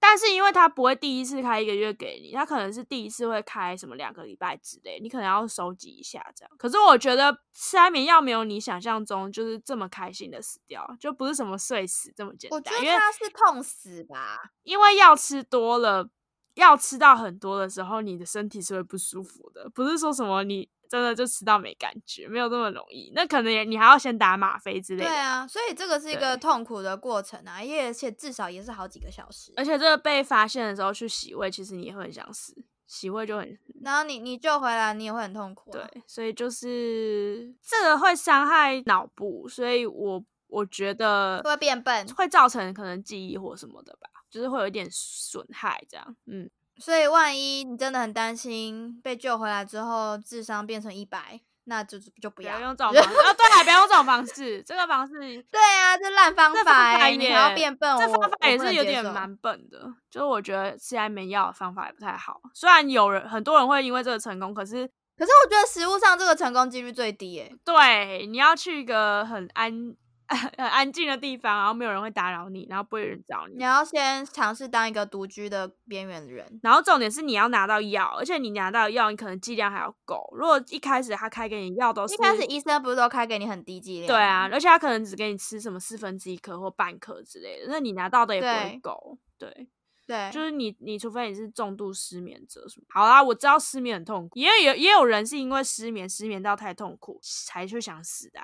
[0.00, 6.50] 但是因为他不会第一次开一个月给你，他可能是第一次会开什么两个礼拜之类，你可能要收集一下这样。
[6.56, 12.56] 可是我觉得吃安眠药没有你想象中就是这么开心的死掉，就不是什么睡死这么简单。
[12.56, 16.08] 我觉得他是痛死吧，因为药吃多了，
[16.54, 20.68] 药吃到很多的时候，你的身体是会不舒服的，不是说什么你。
[20.88, 23.12] 真的就吃到没感觉，没有那么容易。
[23.14, 25.10] 那可能也你还要先打吗啡之类的。
[25.10, 29.52] 对啊，所以这个是一个痛苦的过程啊，而且至少也是好几个小时。
[29.56, 32.54] 而且这个被发现的时候去洗胃，其实你也会很想死，
[32.86, 33.58] 洗胃就很。
[33.82, 35.70] 然后你你救回来，你也会很痛苦。
[35.70, 46.50] 对，所以就是这个会伤害脑部，所以我我觉得会变笨，会造成可能记忆或什么的吧，就是会有一点损害这样，嗯。
[46.78, 53.08] 所以，万一你真的很担心被救回来之后智商变成一百，那就就不要用这种方式。
[53.08, 54.62] 哦，对，不要用这种方式。
[54.62, 55.12] 这个方式，
[55.50, 59.92] 对啊，这烂方法，你还要变笨，这方法也是有点蛮笨的。
[60.10, 62.40] 就是我觉得吃安眠药的方法也不太好。
[62.54, 64.86] 虽然有人很多人会因为这个成功，可是
[65.16, 67.38] 可是我觉得食物上这个成功几率最低。
[67.38, 69.94] 诶，对，你要去一个很安。
[70.58, 73.54] 很安静的地方，然后没有人会打扰你，然后不会有人找你。
[73.56, 80.28] 你要先尝试当一个独居的边缘人，然后重点是你要拿到药，而且你拿到药，你可能剂量还要够。
[80.36, 84.06] 如果一开始他开给你药都是，一开始医生不是都开给你很低剂量？
[84.06, 89.18] 对啊，而且他可能只给你吃什么四分之一颗或半颗之类的，那你拿到的也不会够。
[89.38, 89.68] 对
[90.06, 92.86] 对，就是你，你除非你是重度失眠者什么。
[92.90, 98.40] 好啦，我知道失眠很痛苦，也有也有人是因为失眠，失眠到太痛苦才去想死的。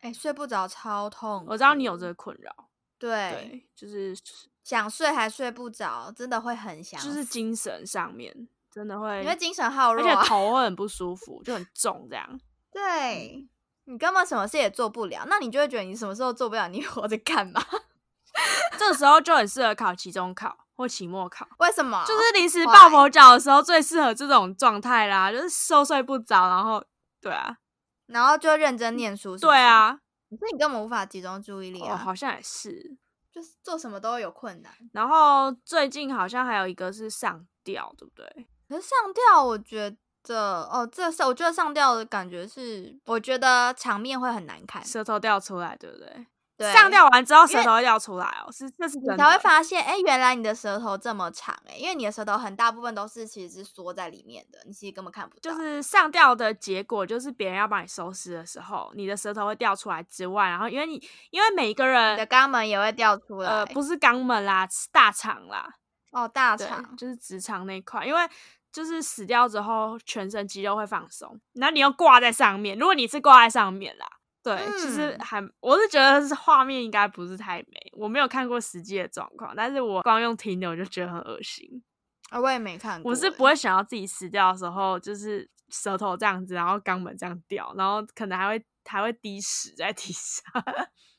[0.00, 2.52] 哎，睡不着超痛，我知道你有这个困扰。
[2.98, 4.16] 对，就是
[4.62, 12.40] 想睡还睡不着，真的会很想，就是精神上面真的会，因为精神耗弱，而且头会很 不舒服，就很重这样。
[12.72, 13.46] 对，
[13.84, 17.62] 你根本什么事也做不了，那你就会觉得你什么时候做不了，你 活着干嘛？
[18.78, 21.48] 这个时候就很适合考期中考或期末考。
[21.58, 22.04] 为什么？
[22.06, 26.84] 就是临时抱佛脚的时候最适合这种状态啦，就是收睡不着，然后
[27.20, 27.58] 对啊。
[28.06, 29.98] 然后就认真念书，对啊，
[30.30, 32.96] 可是你根本无法集中注意力啊，好像也是，
[33.32, 34.72] 就是做什么都有困难。
[34.92, 38.46] 然后最近好像还有一个是上吊，对不对？
[38.68, 46.26] 可是上吊，我觉得哦，这是我觉得上吊的感觉是，我觉得场面会很难看，舌头掉出来，对不对？
[46.58, 55.40] 上吊完之后，舌头会掉出来哦，是这是你才会发现，哎，原来你的舌头这么长，哎，因为你的舌头很大部分都是其实是缩在里面的，你其实根本看不到。
[55.42, 60.94] 就是上吊的结果，就是别人要帮你收尸的时候，你的舌头会掉出来之外，然后因为你
[61.30, 65.68] 因为每一个人的肛门也会掉出来，呃，不是肛门啦，是大肠啦，
[66.12, 68.26] 哦，大肠就是直肠那块，因为
[68.72, 74.06] 就是死掉之后，全身肌肉会放松，然后你又挂在上面，如果你是挂在上面啦。
[74.46, 81.82] 对，其实还我是觉得是画面应该不是太美，我没有看过实际的状况，但是我光用听的我就觉得很恶心。
[82.30, 90.44] 啊，我也没看过，我是不会想要自己死掉的时候，就是舌头这样子，然后肛门这样掉，然后可能还会还会滴屎在地上。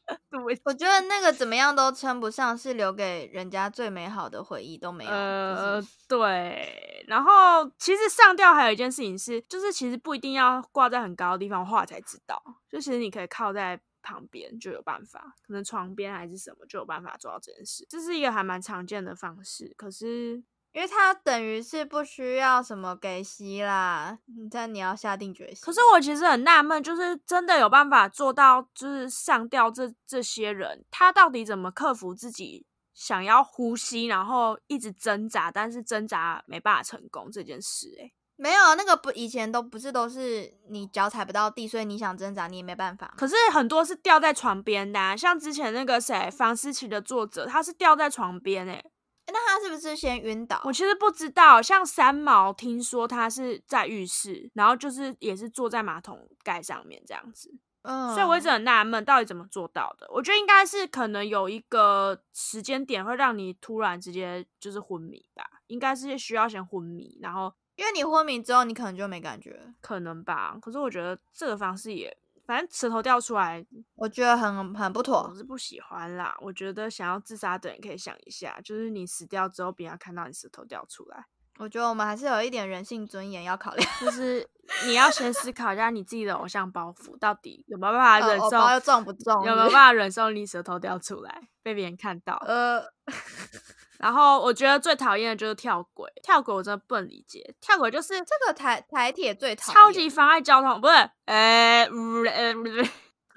[0.63, 5.11] 我觉得那个怎么样都称不上是留给人家最美好的回忆都没有。
[5.11, 7.03] 呃，对。
[7.07, 17.85] 然后其实上吊还有一件事情是，就是其实不一定要挂在很高的地方画才知道，就其实你可以靠在旁边就有办法，可能床边还是什么就有办法做到这件事。
[17.89, 20.43] 这是一个还蛮常见的方式，可是。
[20.73, 24.19] 因为他等于是不需要什么给息啦，
[24.51, 25.57] 但你要下定决心。
[25.61, 37.87] 可是我其实很纳闷，就是真的有办法做到，就是上吊这这些人，他到底怎么克服自己想要呼吸，然后一直挣扎，但是挣扎没办法成功这件事？
[37.97, 43.11] 诶没有那个不，以前都不是都是你脚踩不到地，所以你想挣扎你也没办法。
[43.17, 48.85] 可是很多是吊在床边的，像之前那个谁房思琪的作者，他是吊在床边诶
[49.27, 50.61] 那他是不是先晕倒？
[50.63, 51.61] 我其实不知道。
[51.61, 57.53] 像三毛，听说他是在浴室，然后就是也是坐在马桶盖上面这样子。
[57.83, 60.07] 嗯，所以我一直很纳闷，到底怎么做到的？
[60.09, 70.57] 我觉得应该是可能有一个时间点会让你突然直接就是昏迷吧，应该是需要先昏迷，然后因为你昏迷之后，你可能就没感觉，可能吧。
[70.61, 72.17] 可是我觉得这个方式也。
[72.47, 73.63] 反正舌头掉出来，
[73.95, 76.33] 我觉得很很不妥，我是不喜欢啦。
[76.39, 81.25] 我觉得想要自杀的人可以想一下，就是你死掉之后，别人看到你舌头掉出来。
[81.59, 84.47] 我觉得我们还是有一点人性尊严要考量，就 是
[84.85, 92.41] 你要先思考一下你自己的偶像包袱到底有没有办法忍受，重不重，有没有办法忍受你舌头掉出来被别人看到。
[92.45, 92.81] 呃。
[93.99, 97.55] 然后我觉得最讨厌的就是跳轨，跳轨我真的不能理解。
[97.59, 100.93] 跳轨就是这个台台铁最超级妨碍交通，不是？
[101.25, 102.81] 呃，呃，不是。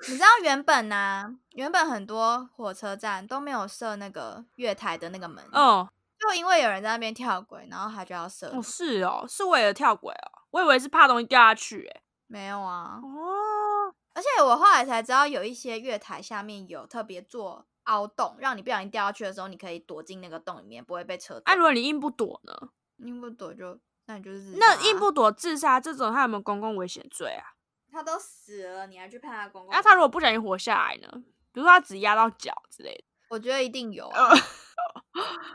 [0.09, 1.37] 你知道原本呢？
[1.51, 5.45] 原本很多火车站都没有设那个月台的那个门。
[5.53, 5.89] 哦。
[6.19, 8.49] 就因为有人在那边跳轨，然后他就要设。
[8.49, 13.01] 哦，是哦，是为了跳轨哦，我以为是怕东西掉下去，哎，没有啊。
[13.03, 21.43] 哦，而且我后来才知道，有一些月台下面有特别做凹洞，让你不小心掉下去的时候，你可以躲进那个洞里面，不会被车。
[21.45, 22.71] 啊如果你硬不躲呢？
[22.99, 27.45] 硬不躲就那你就是那硬不躲自杀这种，他有没有公共危险罪啊？
[27.93, 29.73] 他都死了，你还去判他公共？
[29.73, 31.09] 那他如果不小心活下来呢？
[31.53, 34.11] 比如说他只压到脚之类的，我觉得一定有。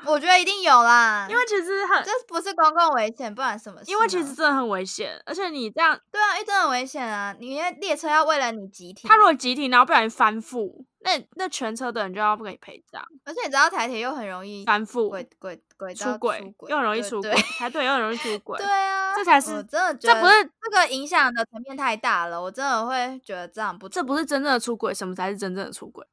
[0.05, 3.80] 我觉得一定有啦，因为其实很这不是公共危险，不然什么？
[3.88, 7.36] 因为其实真的很危险，而且你这样对啊，因为真的很危险啊！
[7.39, 13.03] 你因为列车要为了你急停，他如果急停然后不小心翻覆，那那全车的人就要不给你赔偿。
[13.23, 18.59] 而且你知道台铁又很容易翻覆，轨轨轨出轨，又很容易出轨，台铁又很容易出轨。
[18.59, 26.05] 对啊，这才是真的，这不是这个影响的层面太大了，我真的会觉得这样不，这不是真正的出轨，什么才是真正的出轨？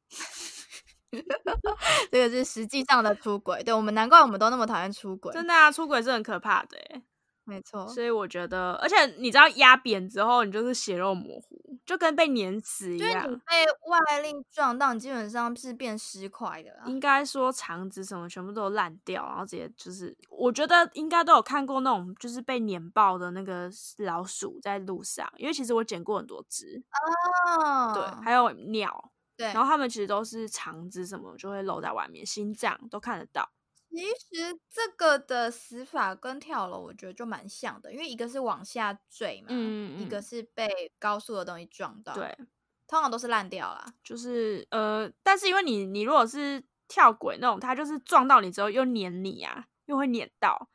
[2.11, 5.33] 这个是实际上的出轨，对我们难怪我们都那么讨厌出轨。
[5.33, 7.03] 真的啊，出轨是很可怕的，哎，
[7.45, 7.87] 没错。
[7.89, 13.31] 所以我觉得，而且你知道压扁之后，你就是血肉模糊，就跟被碾死一样。
[13.31, 13.43] 你被
[13.89, 16.71] 外力撞到，你基本上是变尸块的。
[16.87, 26.83] 应该说肠子什么全部都烂掉，然后直接就是，我觉得应该都有看过那种就是被碾爆的那个老鼠在路上，因为其实我捡过很多只
[27.59, 29.12] 哦，对，还有鸟。
[29.37, 33.51] 对，然后他们其实都是肠子什么就会露在外面，心脏都看得到。
[33.91, 42.15] 其实这个的死法跟跳楼，我觉得就蛮像的，因为一个是往下坠嘛，嗯一个是被高速的东西撞到。
[42.15, 42.35] 对，
[42.87, 43.93] 通常都是烂掉啦。
[44.03, 50.71] 就是呃，但是因为你你如果是跳轨那种，它就是撞到你之后又碾你啊，又会碾到。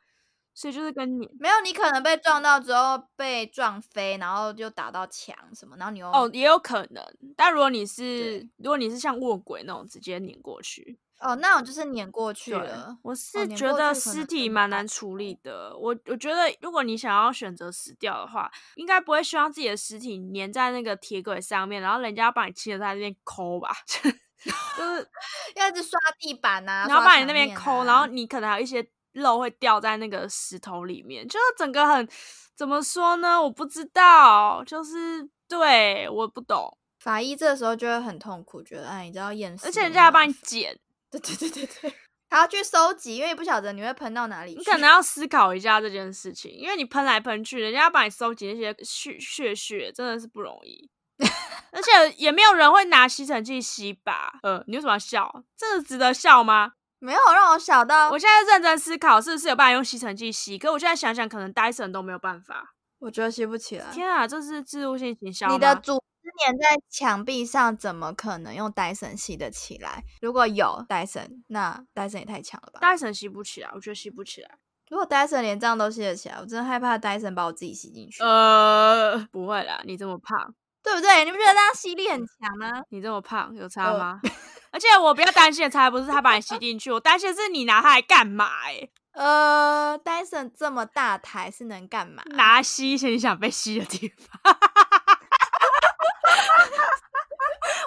[0.58, 7.00] 所以就是跟你没有，你可能被撞到之后被撞飞，然后就打到墙什么，然后你又哦也有可能。
[7.36, 12.98] 但如果你是如果你是像卧轨那种直接碾过去，哦，那种就是碾过去了。
[13.02, 15.72] 我是觉得尸体蛮难处理的。
[15.78, 25.08] 我我觉得如果你想要选择死掉的话，应该不会希望自己的尸体粘在那个铁轨上面，然后人家要帮你亲的在那边抠吧， 就是
[25.54, 28.84] 要一直刷地板啊，然后把你那边抠，然后你可能还有一些。
[29.12, 32.08] 肉会掉在那个石头里面，就是整个很
[32.56, 33.40] 怎么说呢？
[33.40, 36.76] 我不知道，就是对，我不懂。
[37.00, 40.78] 法医这时候就会很痛苦，觉得哎，你知道验尸，而且人家要帮你 剪，
[41.10, 41.94] 对对对对对，
[42.28, 44.54] 还 要去收集，因为不晓得你会喷到哪里。
[44.56, 50.90] 你可能要思考一下这件事情，因为你喷来喷去，人家要帮你收集那些血血血，真的是不容易。
[51.70, 54.38] 而且也没有人会拿吸尘器吸吧？
[54.42, 55.44] 呃，你为什么要笑？
[55.56, 56.72] 这个值得笑吗？
[57.00, 62.74] 没有让我想到，我现在认真思考是不是有办法用吸尘器吸，可我现在想想，可能 Dyson 都没有办法。
[62.98, 63.86] 我觉得吸不起来。
[63.92, 70.02] 天啊，这是自入性行销你的组织粘在墙壁上，怎么可能用戴森吸得起来？
[70.20, 72.80] 如果有戴森，那戴森也太强了吧？
[72.80, 74.58] 戴森吸不起来，我觉得吸不起来。
[74.90, 78.20] 如果戴森连这样都吸得起来，我真的害怕戴森把我自己吸进去。
[78.24, 81.24] 呃，不会啦，你这么胖，对不对？
[81.24, 82.82] 你不觉得这样吸力很强吗？
[82.88, 84.20] 你这么胖，有差吗？
[84.70, 88.48] 而且我比较担心的才不是他把你吸进去，我担心的是你拿它来干嘛？
[88.66, 92.22] 哎，呃，戴森这么大台是能干嘛？
[92.26, 94.28] 拿吸一些你想被吸的地方。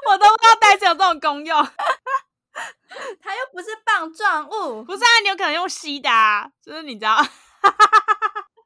[0.09, 1.63] 我都不知道戴森有这种功用，
[3.21, 5.07] 它又不是棒状物，不是啊？
[5.23, 7.25] 你有可能用吸的，啊，就是你知道？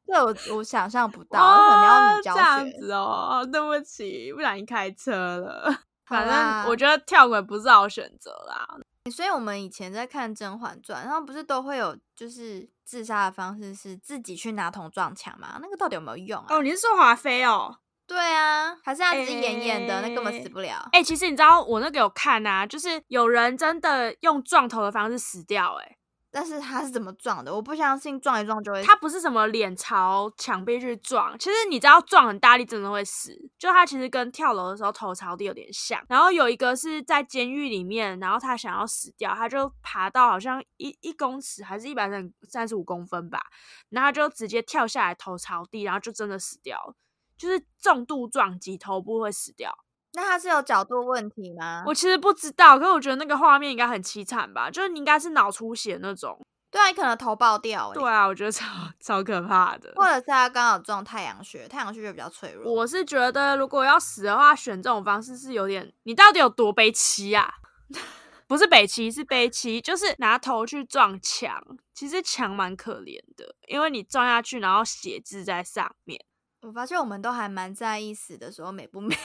[0.07, 3.47] 这我我想象不到，可能要你教这样子哦。
[3.51, 5.81] 对不起，不小心开车了。
[6.05, 8.77] 反正我觉得跳轨不是好选择啦，
[9.11, 15.59] 所以我们以前在看《甄嬛传》，然后不是都会有就是自杀的方式是自己去拿桶撞墙吗？
[15.61, 16.45] 那个到底有没有用啊？
[16.49, 17.79] 哦，你是说华妃哦？
[18.07, 20.87] 对啊，还是他只是演演的，那根本死不了。
[20.91, 25.97] 哎，其实你知道我那个有看啊，就是有人真的用撞头的方式死掉，哎。
[26.35, 27.55] 但是他是怎么撞的？
[27.55, 28.83] 我不相信撞一撞就会。
[28.83, 33.33] 他不是什么脸朝墙壁去撞，其实你知道撞很大力真的会死。
[33.57, 36.03] 就他其实跟跳楼的时候头朝地有点像。
[36.09, 43.39] 然后有一个是在监狱里面，然后他想要死掉，他就爬到好像一一公尺还是一百三三十五公分吧，
[43.87, 46.93] 然后就直接跳下来头朝地，然后就真的死掉了，
[47.37, 49.73] 就是重度撞击头部会死掉。
[50.15, 51.83] 那他是有角度问题吗？
[51.85, 56.39] 我其实不知道，可是我觉得那个画面应该很凄惨吧，就是你应该是脑出血那种。
[56.71, 57.93] 对啊，你可能头爆掉。
[57.93, 58.65] 对啊，我觉得超
[58.99, 59.93] 超可怕的。
[59.95, 62.73] 或者是他刚好撞太阳穴，太阳穴就比较脆弱。
[62.73, 67.53] 我是觉得如果要死的话，选这种方式是有点，你到底有多悲戚啊？
[68.47, 71.63] 不是悲戚，是悲戚，就是拿头去撞墙。
[71.93, 76.19] 其实墙蛮可怜的，因为你撞下去，然后血渍在上面。
[76.61, 79.15] 我发现我们都还蛮在意死的时候美不美。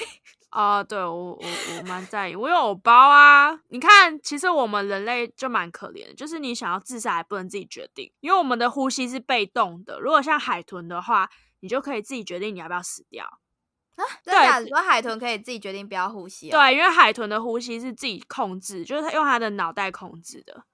[0.50, 1.40] 啊，对我我
[1.78, 3.58] 我蛮在意，我有偶包啊。
[3.68, 9.98] 你看，其实我们人类就蛮可怜的，就是你想要自杀还不能自己决定，因为我们的呼吸是被动的。
[10.00, 11.30] 如果像海豚的话，
[11.60, 14.04] 你就可以自己决定你要不要死掉啊。
[14.24, 16.50] 对，说海豚可以自己决定不要呼吸。
[16.50, 20.64] 对，因为海豚的呼吸是自己控制，就是他用它的脑袋控制的。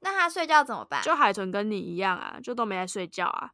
[0.00, 1.02] 那它睡觉怎么办？
[1.02, 3.50] 就海豚跟你一样啊，就都没在睡觉啊。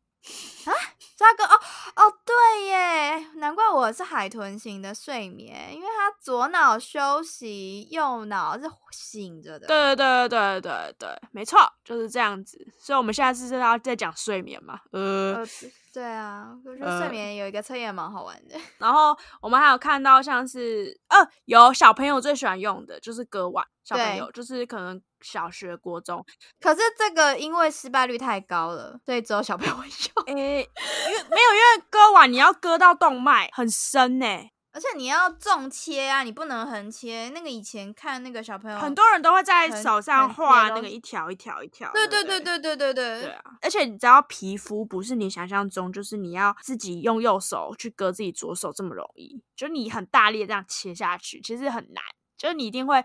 [0.65, 0.71] 啊，
[1.17, 1.61] 抓个哦
[1.97, 9.67] 哦，对耶，难怪我是海豚型的睡眠，因为他左脑休息，右脑是醒着的。
[9.67, 12.59] 对对对对对没错，就是这样子。
[12.79, 14.81] 所以我们下次是要再讲睡眠嘛？
[14.93, 15.45] 呃，
[15.93, 18.57] 对啊，我觉得睡眠有一个测验蛮好玩的。
[18.79, 25.01] 然后我们还有看到像是，呃，有小朋友最喜欢用的就是割腕，小朋友就是可能。
[25.25, 26.27] 小学、国中，
[26.61, 29.85] 可是这个因为失败率太高了，所以只有小朋友会
[30.27, 30.37] 用。
[30.37, 30.69] 诶，
[31.07, 34.27] 因为没有，因为割腕你要割到动脉很深呢，
[34.73, 37.29] 而且你要重切啊，你不能横切。
[37.31, 41.91] 那个以前看那个小朋友，很多人都会在手上画那个一条一条一条。
[41.93, 43.23] 对对对对对对对。
[43.23, 52.03] 对啊，而且你知道皮肤不是你想象中，就是你要自己用右手去割自己左手这么容易，就你很大力这样切下去，其实很难，
[52.37, 53.05] 就是你一定会。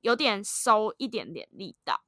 [0.00, 2.04] 有点收一点点力道，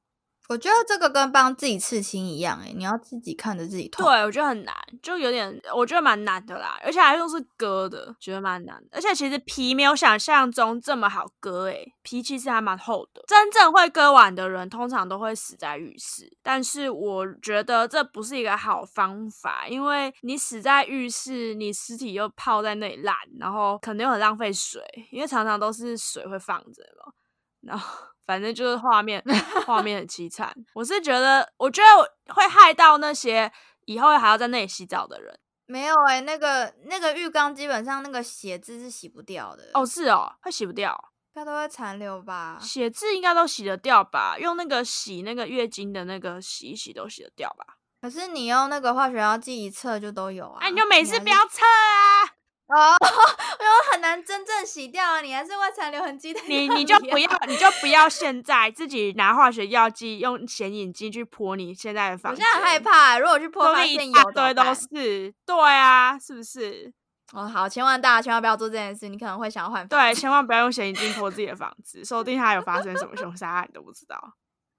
[0.50, 4.04] 我觉得这个跟帮自己刺青一样，哎，你要自己看着自己痛。
[4.04, 8.82] 对，我觉得很难，就有点，我觉得蛮难的啦，而且还又是割的，觉得蛮难。
[8.90, 13.22] 而且其实皮没有想象中这么好割，哎，皮其实还蛮厚的。
[13.28, 16.36] 真正会割完的人，通常都会死在浴室。
[16.42, 24.82] 但是我觉得这不是一个好方法，因为你死在浴室，你尸体又泡在那里烂，然后可能又很浪费水，
[25.12, 27.12] 因为常常都是水会放着嘛。
[27.60, 27.88] 然后
[28.30, 29.20] 反正就是画面，
[29.66, 30.54] 画面很凄惨。
[30.72, 33.50] 我是觉得，我觉得会害到那些
[33.86, 35.36] 以后还要在那里洗澡的人。
[35.66, 39.70] 没有哎，那个那个浴缸基本上那个血渍是洗不掉的。
[39.74, 40.96] 哦，是哦，会洗不掉，
[41.34, 42.56] 应该都会残留吧？
[42.60, 44.38] 血渍应该都洗得掉吧？
[44.38, 47.78] 用那个洗那个月经的那个洗一洗都洗得掉吧？
[48.00, 50.58] 可是你用那个化学药剂一测就都有啊。
[50.60, 52.38] 哎，你就每次不要测啊。
[52.72, 52.96] 哦，
[53.60, 56.40] 因为很难真正洗掉啊，你还是会残留痕迹的。
[56.46, 62.40] 你你就不要，你就不要现在自己拿化学药剂用显影剂去泼你现在的房子。
[62.40, 66.92] 我现在害怕，如果去泼发现有对都是，对啊，是不是？
[67.32, 69.86] 哦，好，千万大家千万不要做这件事，你可能会想要换。
[69.86, 74.16] 对，千万不要用显影剂泼自己的房子， 说不定它有发生什么凶杀案你都不知道。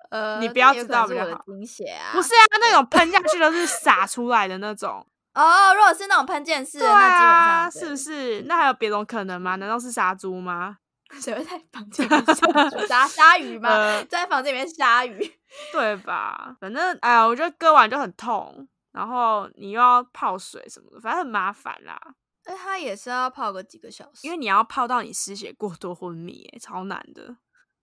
[0.10, 1.42] 呃，你不要知道比较好。
[1.46, 2.12] 惊血啊！
[2.12, 5.06] 不是啊，那种喷下去都是洒出来的那种。
[5.34, 8.42] 哦，如果是那种喷溅式，那基本上是不是？
[8.44, 9.56] 那还有别种可能吗？
[9.56, 10.78] 难道是杀猪吗？
[11.20, 12.08] 谁会在房间
[12.88, 13.70] 杀鲨 鱼吗？
[14.10, 15.20] 在房间里面杀鱼，
[15.74, 16.56] 对吧？
[16.60, 22.00] 反正哎呀，我觉得割完就很痛，然后你又要泡水什么的，反正很麻烦啦。
[22.46, 27.36] 哎，它也是要泡个几个小时，因为你要泡到你失血过多昏迷，哎，超难的。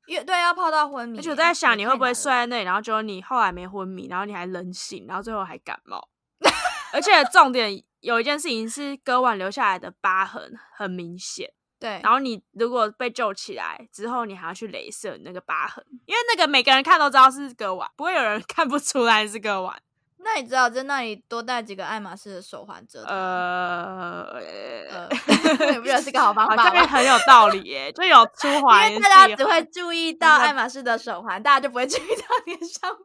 [0.06, 1.18] 因对，要泡到昏迷。
[1.18, 6.08] 而且我在想，你会不会睡在那里，然后就你后来没昏迷，然后你还冷醒，然后最后还感冒。
[6.92, 12.00] 而且重点有一件事情是割腕留下来的疤痕很明显，对。
[12.02, 19.76] 然后你如果被救起来之后，你还要去镭射那个疤痕，因为那个每个人看都知道是割腕，不会有人 看不出来是割腕。
[20.20, 23.02] 那你知道在那里多戴几个爱马仕的手环遮？
[23.04, 24.24] 呃
[24.90, 25.08] 呃，
[25.72, 26.86] 你不觉得是个好方法吗？
[26.86, 33.02] 很有道理耶，就有出环，因为大家只会注意到爱马仕的手环，大家就不会注意到你的伤疤。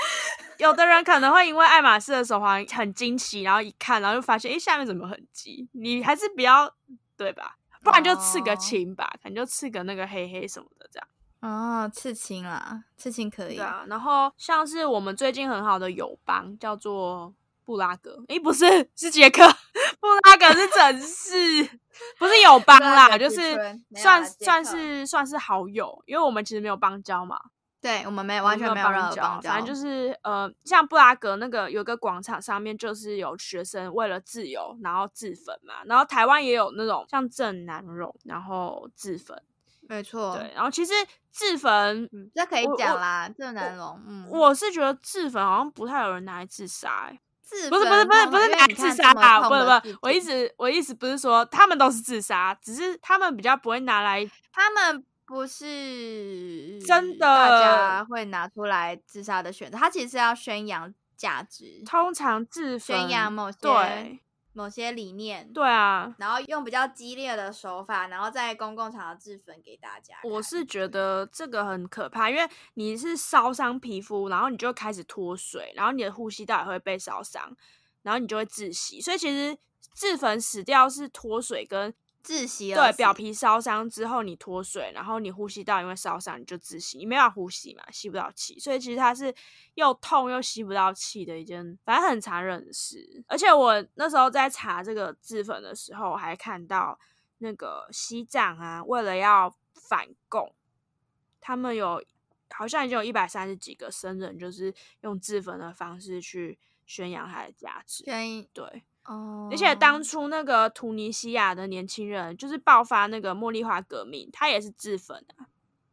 [0.58, 5.68] 有的人可能会因为爱马仕的手环很惊奇，然后一看，然后就发现，哎，下面怎么很急？
[5.72, 6.72] 你还是不要
[7.16, 7.56] 对吧？
[7.82, 11.08] 不然就刺个青吧，可能就刺个那个黑黑什么的这样。
[11.40, 13.56] 哦，刺青啊，刺青可以。
[13.56, 17.32] 对啊，然后像是我们最近很好的友邦叫做
[17.64, 19.46] 布拉格，诶，不是，是捷克。
[20.00, 21.70] 布拉格是城市，
[22.18, 23.54] 不是友邦啦，就是
[23.96, 27.38] 算算是算是好友，因为我们其实没有邦交嘛。
[27.80, 35.74] 对我们没有完全没有任何帮反正就是呃，像布拉格那个有个广场上面，就是有学生为了自由，然后自焚嘛。
[35.86, 39.40] 然后台湾也有那种像郑南榕，然后自焚，
[39.82, 40.36] 没错。
[40.36, 40.92] 对，然后其实
[41.30, 44.02] 自焚，这可以讲啦，郑南榕。
[44.04, 47.12] 嗯，我是觉得自焚好像不太有人拿来自杀，
[47.42, 55.04] 自不是不是不是不是拿来自杀啊，不是不是，我意思我意思不是说他们都是自杀，只是他们比较不会拿来他们。
[55.28, 59.76] 不是真的，大家会拿出来自杀的选择。
[59.76, 64.18] 他其实是要宣扬价值，通常自宣扬某些
[64.54, 65.52] 某些理念。
[65.52, 70.16] 对啊，然后用比较激烈的手法，然后在公共场合自焚给大家。
[70.24, 77.54] 我是觉得这个很可怕，因为你是烧伤皮肤，然后你就开始脱水，然后你的呼吸道也会被烧伤，
[78.00, 78.98] 然后你就会窒息。
[78.98, 79.58] 所以其实
[79.92, 81.92] 自焚死掉是脱水跟。
[82.28, 89.34] 窒息，对，表皮烧伤之后你脱水，然后你呼吸道因为烧伤你就窒息，你没法呼吸嘛，吸不到气，所以其实它是
[89.76, 93.24] 又痛又吸不到气的一件，反正很残忍的事。
[93.28, 96.98] 而且我那时候在查这个自焚的时候，还看到
[97.38, 99.56] 那个西藏啊，为了要
[99.88, 100.54] 反共，
[101.40, 102.04] 他们有
[102.50, 108.04] 好像已经有一百三十几个僧人，就是用自焚的方式去宣扬他的价值。
[108.52, 108.82] 对。
[109.08, 115.48] 哦，而且当初那个突尼西亚的年轻人，就是爆发那个茉莉花革命，他也是自焚啊，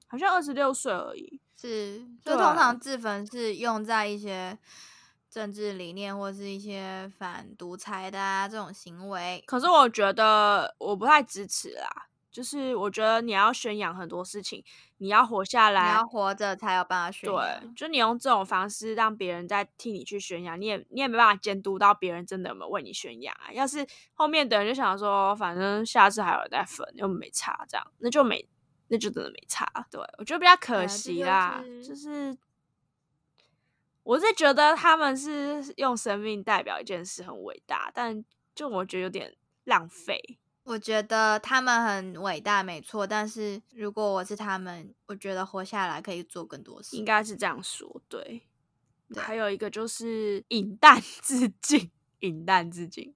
[0.08, 1.40] 好像二十六岁而已。
[1.56, 4.58] 是，就通常自焚是用在一些
[5.32, 9.42] 政治理念或是一些反独裁的啊这种行为。
[9.48, 12.08] 可是我觉得我不太支持啦。
[12.36, 14.62] 就是我觉得你要宣扬很多事情，
[14.98, 17.62] 你要活下来，你要活着才有办法宣扬。
[17.62, 23.54] 对，就你用这种方式让别人在替你去宣扬，你也你也没办法监督到别人真的有没有为你宣扬啊。
[23.54, 28.46] 要是后面的人就想说，反正下次还有人在粉，又没差，这样那就没
[28.90, 29.66] 那就真的没差。
[29.90, 32.38] 对我觉得比较可惜啦，就是
[34.04, 39.34] 我是觉得他们是用生命代表一件事很伟大，但就我觉得有点
[39.64, 40.38] 浪费。
[40.66, 43.06] 我觉得他们很伟大，没错。
[43.06, 48.02] 但是如果我是他们，我觉得活下来可以做更多事，应该是这样说。
[48.10, 48.42] 对，
[49.16, 51.92] 还有一个就是饮弹自尽，
[52.22, 53.14] 饮弹自尽，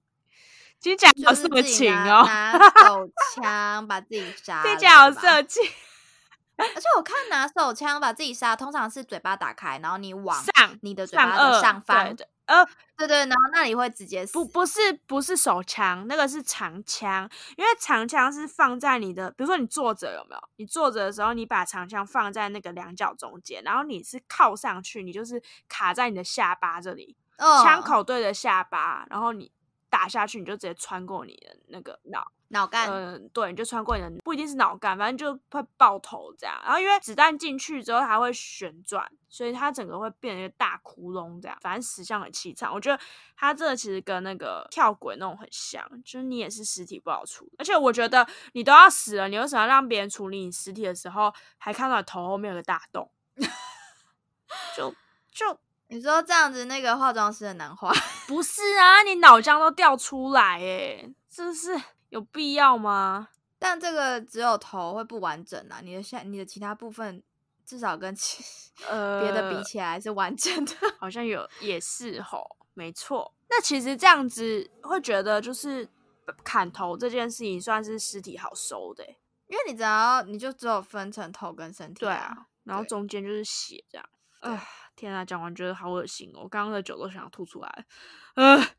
[0.80, 2.52] 听起来好色情哦，拿
[2.86, 5.62] 手枪把自己杀，听起来好色情。
[6.56, 12.16] 而且我看拿手枪把自己杀，通常是嘴巴打开，然后你往上你的嘴巴的上方。
[12.50, 20.42] 呃，对对，然后那里会直接不不是不是手枪，那个是长枪，因为长枪是放在你的，比如说你坐着有没有？
[20.56, 27.16] 你坐着的时候，你把长枪放在那个两脚中间，然后你是靠上去，你就是卡在你的下巴这里，
[27.62, 29.52] 枪口对着下巴，然后你
[29.90, 32.32] 打下去，你就直接穿过你的那个脑。
[32.52, 36.60] 脑干，嗯，对，你就穿过你的，不一定是脑干，反正就会爆头这样。
[36.64, 41.56] 然后因为子弹进去之后，它会旋转，所以它整个会变成一个大窟窿这样。
[41.60, 43.00] 反正死相很凄惨，我觉得
[43.36, 47.52] 它这其实跟那个跳轨那种很像，就是你也是尸体不好处理。
[47.58, 53.08] 而且我觉得你都要死了，你为什么要让别人处理你尸体的时候还看到头后面有个大洞？
[54.76, 54.92] 就
[55.30, 55.56] 就
[55.90, 57.92] 你说这样子，那个化妆师很难画？
[58.26, 61.78] 不是啊，你脑浆都掉出来，哎，这是。
[62.10, 63.28] 有必要吗？
[63.56, 67.22] 但这个只有头会不完整啊，你的下你的其他部分
[67.64, 68.42] 至少跟其
[68.88, 73.32] 呃 别的比起来是完整的， 好像有也是吼，没错。
[73.48, 75.88] 那其实这样子会觉得就是
[76.42, 79.04] 砍头这件事情算是尸体好收的，
[79.46, 84.08] 因为你只要你就只有分成头跟身体，对啊，然后中间就是血这样。
[84.40, 84.60] 啊，
[85.00, 87.86] 天啊，讲完觉得好恶心哦，我刚刚的酒都想要吐出来，
[88.34, 88.58] 呃。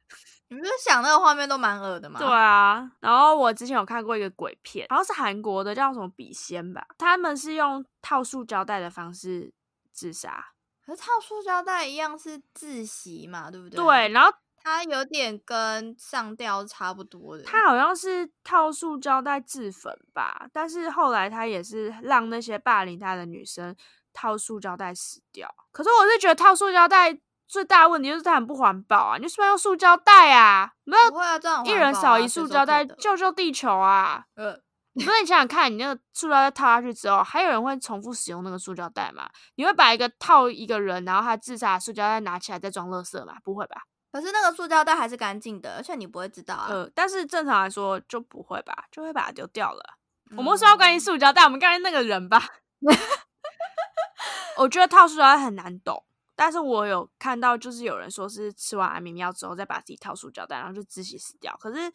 [0.51, 2.19] 你不是想那个画面都蛮恶的吗？
[2.19, 6.85] 对啊，然后我之前有看过一个鬼片，好像是韩国的，叫什么《笔仙》吧？
[6.97, 9.53] 他们是用套塑胶袋的方式
[9.93, 10.47] 自杀，
[10.85, 13.77] 可是套塑胶袋一样是自习嘛，对不对？
[13.77, 14.29] 对，然后
[14.61, 20.49] 它有点跟上吊差不多的，它好像是套塑胶袋自焚吧？
[20.51, 23.73] 但是后来他也是让那些霸凌他的女生
[24.13, 25.53] 套塑胶袋死掉。
[25.71, 27.19] 可是我是觉得套塑胶袋。
[27.51, 29.17] 最大的问题就是它很不环保啊！
[29.17, 30.71] 你是不是用塑胶袋啊？
[30.85, 34.23] 没有，不会啊，这样一人少一塑胶袋，救救地球啊！
[34.39, 34.57] 呃，
[34.93, 39.29] 你说你想想看，你那个塑胶袋套下去之后，还有人会重复使用那个塑胶袋吗？
[39.55, 43.35] 你会把一个套一个人，然后他自杀塑胶袋拿起来再装垃圾吗？
[43.43, 43.81] 不会吧？
[44.13, 46.67] 可是那个塑胶袋还是干净的，而且你不会知道啊。
[46.69, 48.85] 呃，但是正常来说就不会吧？
[48.89, 49.83] 就会把它丢掉了。
[50.37, 52.41] 我们说要关于塑胶袋，我们刚才那个人吧。
[54.57, 56.03] 我觉得套塑料很难懂。
[56.33, 61.55] 但是我有看到，就是有人说是吃完安眠药之后再把自己套塑胶袋，然后就窒息死掉。
[61.61, 61.91] 可是，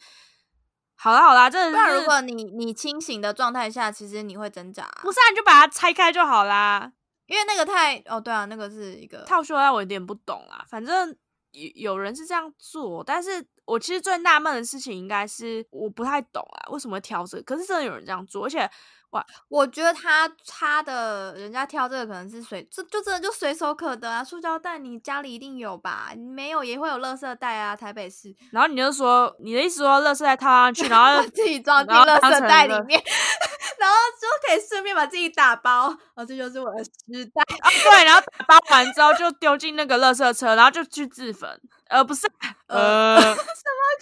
[0.95, 4.87] 好啦好啦，这那如果你你清醒的状态下，其实你会挣扎。
[5.01, 6.93] 不是，啊你就把它拆开就好啦。
[7.25, 10.63] 因为那个太哦，对啊，那个是一个套塑料，我有点不懂啦。
[10.69, 11.13] 反正
[11.51, 17.43] 有有人是这样做，但是我其实最纳闷的事情应该是我不太懂啊，为什么会挑这个？
[17.43, 18.69] 可是真的有人这样做，而且。
[19.11, 26.11] 哇，我觉得他他的人家挑这个可能是随这就真的就随手可得啊，塑胶袋你家里一定有吧？
[26.17, 28.35] 没有也会有垃圾袋啊，台北市。
[28.51, 33.01] 然后你就说你的意思说垃圾袋套上去，然后自己装进垃圾袋里面，
[33.79, 35.87] 然后就可以顺便把自己打包。
[36.15, 37.69] 哦，这就是我的时代 啊！
[37.69, 41.49] 对，然后打包完之后就丢进那个垃圾车，然后就去自焚。
[41.87, 42.29] 呃，不是，
[42.67, 43.35] 呃， 什么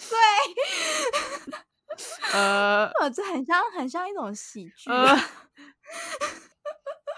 [0.08, 0.16] 鬼？
[2.32, 4.90] 呃，这很像很像一种喜剧。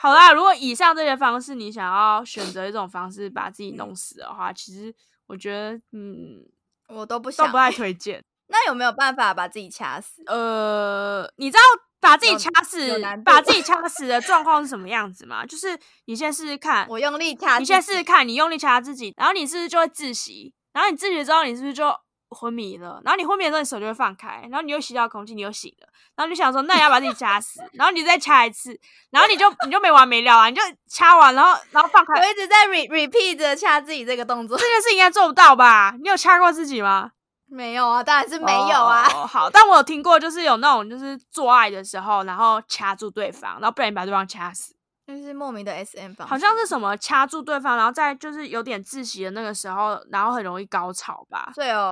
[0.00, 4.94] 好啦，如果以上这些方式你想要选择一种方式把自己弄死的话，其实
[5.26, 6.44] 我觉得，嗯，
[6.88, 8.22] 我都不想，都不太推荐。
[8.46, 10.22] 那有没有办法把自己掐死？
[10.26, 11.62] 呃，你知道
[12.00, 15.44] 把自己掐死，把自己掐死的状况是什么样子吗？
[15.44, 20.54] 就是你先试试看，我用力掐，你先试试看，你用力掐自己，然后你是不是就会窒息？
[20.72, 21.92] 然后你窒息之后，你是不是就
[22.30, 23.00] 昏迷了？
[23.04, 25.88] 然后你昏迷的时候，你手就会放开，然后你又吸到空气，你又醒了。
[26.14, 28.78] 然后你想说，那你要把自己掐死，然后你再掐一次，
[29.10, 30.48] 然后你就你就没完没了啊！
[30.48, 32.20] 你就掐完，然后然后放开。
[32.20, 35.94] 我一直在 re repeat 着掐自己这个动作，这件事应该做不到吧？
[36.00, 37.12] 你有掐过自己吗？
[37.50, 39.08] 没有啊，当然是没有啊。
[39.08, 44.74] 好，但我有听过，就是有那种就是做爱的时候，然后掐住对方，然后不然把对方掐死，
[45.06, 46.28] 就是莫名的 S M 方。
[46.28, 51.50] 好像是什么掐住对方，然后在就是有点窒息的那个时候，然后很容易高潮吧？
[51.54, 51.90] 对哦，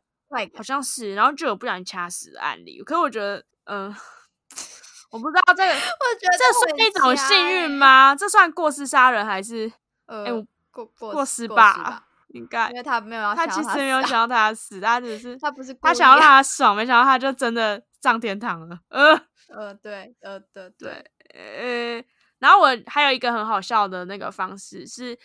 [0.57, 2.83] 好像是，然后就有不小心掐死的案例。
[2.83, 3.95] 可是我觉得，嗯。
[5.09, 5.79] 我不知道这个，我
[6.21, 8.15] 觉得这是一种幸运吗？
[8.15, 9.73] 这算过失杀人还是
[10.07, 10.27] 呃
[10.71, 12.05] 过过失吧？
[12.31, 18.81] 应该，因为他没有他其实没有想到他死，他只是他不是他想要让他爽，没想到他就真的上天堂了。
[18.89, 19.15] 呃
[19.49, 22.05] 呃，对，呃对对，呃，
[22.41, 25.17] 然后我还有一个很好笑的那个方式是。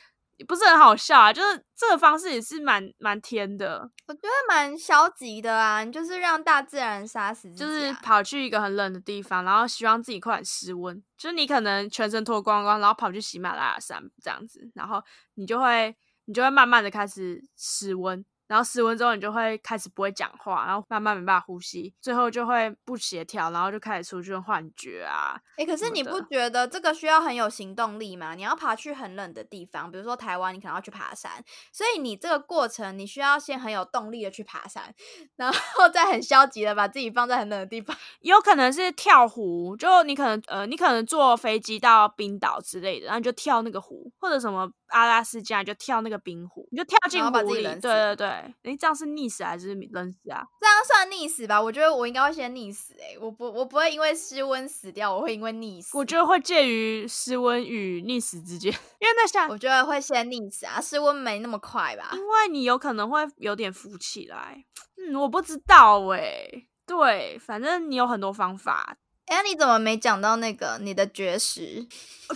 [0.44, 5.84] 不是很好笑啊，就是这个方式也是蛮蛮甜的，我觉得蛮消极的啊。
[5.84, 11.02] 你就是让大自然杀死，就是跑去一个很冷的地方，然后希望自己快点失温。
[11.18, 15.02] 就是你可能全身脱光光，然后跑去喜马拉雅山这样子，然后
[15.36, 18.24] 你就会你就会慢慢的开始失温。
[18.52, 25.40] 然后失温之后，你就会开始不会讲话，然后慢慢没办法呼吸，最后就会不协调，然后就开始出现幻觉啊。
[25.56, 28.36] 哎，可是你不觉得这个需要很有行动力吗？
[28.36, 31.32] 你要爬去很冷的地方，比如说台湾，你可能要去爬山，
[31.72, 34.94] 所以你这个过程你需要先很有动力的去爬山，
[35.38, 37.96] 然后再很消极的把自己放在很冷的地方。
[38.20, 44.70] 有可能是跳湖，就你可能呃，你可能坐飞机到冰岛之类的，然后你就跳那个湖，或者什么。
[44.92, 47.64] 阿拉斯加就跳那个冰湖，你就跳进湖里。
[47.64, 50.46] 对对对，哎，这样是溺死还是冷死啊？
[50.60, 51.62] 这样算溺死吧？
[51.62, 52.94] 我觉得我应该会先溺死。
[53.00, 55.98] 哎，我不，我不会因为失温死掉，我会因为溺死。
[55.98, 62.10] 我觉得会介于失温与溺死之间， 因为那下我觉得会先溺死啊，失温没那么快吧？
[62.14, 64.66] 因为你有可能会有点浮起来。
[64.98, 66.68] 嗯，我不知道哎。
[66.86, 68.98] 对，反正你有很多方法。
[69.28, 71.88] 哎，你怎么没讲到那个你的绝食？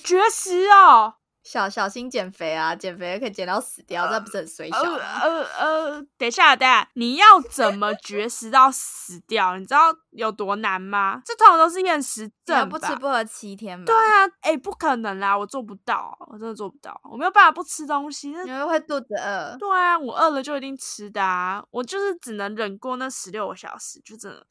[0.01, 1.16] 绝食哦。
[1.46, 2.76] 小小心减肥啊！
[2.76, 4.98] 减肥可以减到死掉，这不是很水小吗？
[5.22, 9.56] 呃呃，等一下，等下，你要怎么绝食到死掉？
[9.56, 11.22] 你知道有多难吗？
[11.24, 13.86] 这通常都是厌食症不吃不喝七天吧？
[13.86, 19.56] 对啊，哎，不可能啦，我做不到，我真的做不到，我没有办法不吃东西，因为会肚子饿。
[19.60, 24.48] 对啊，我饿了就一定吃的啊，我就是只能忍过那十六个小时，就真的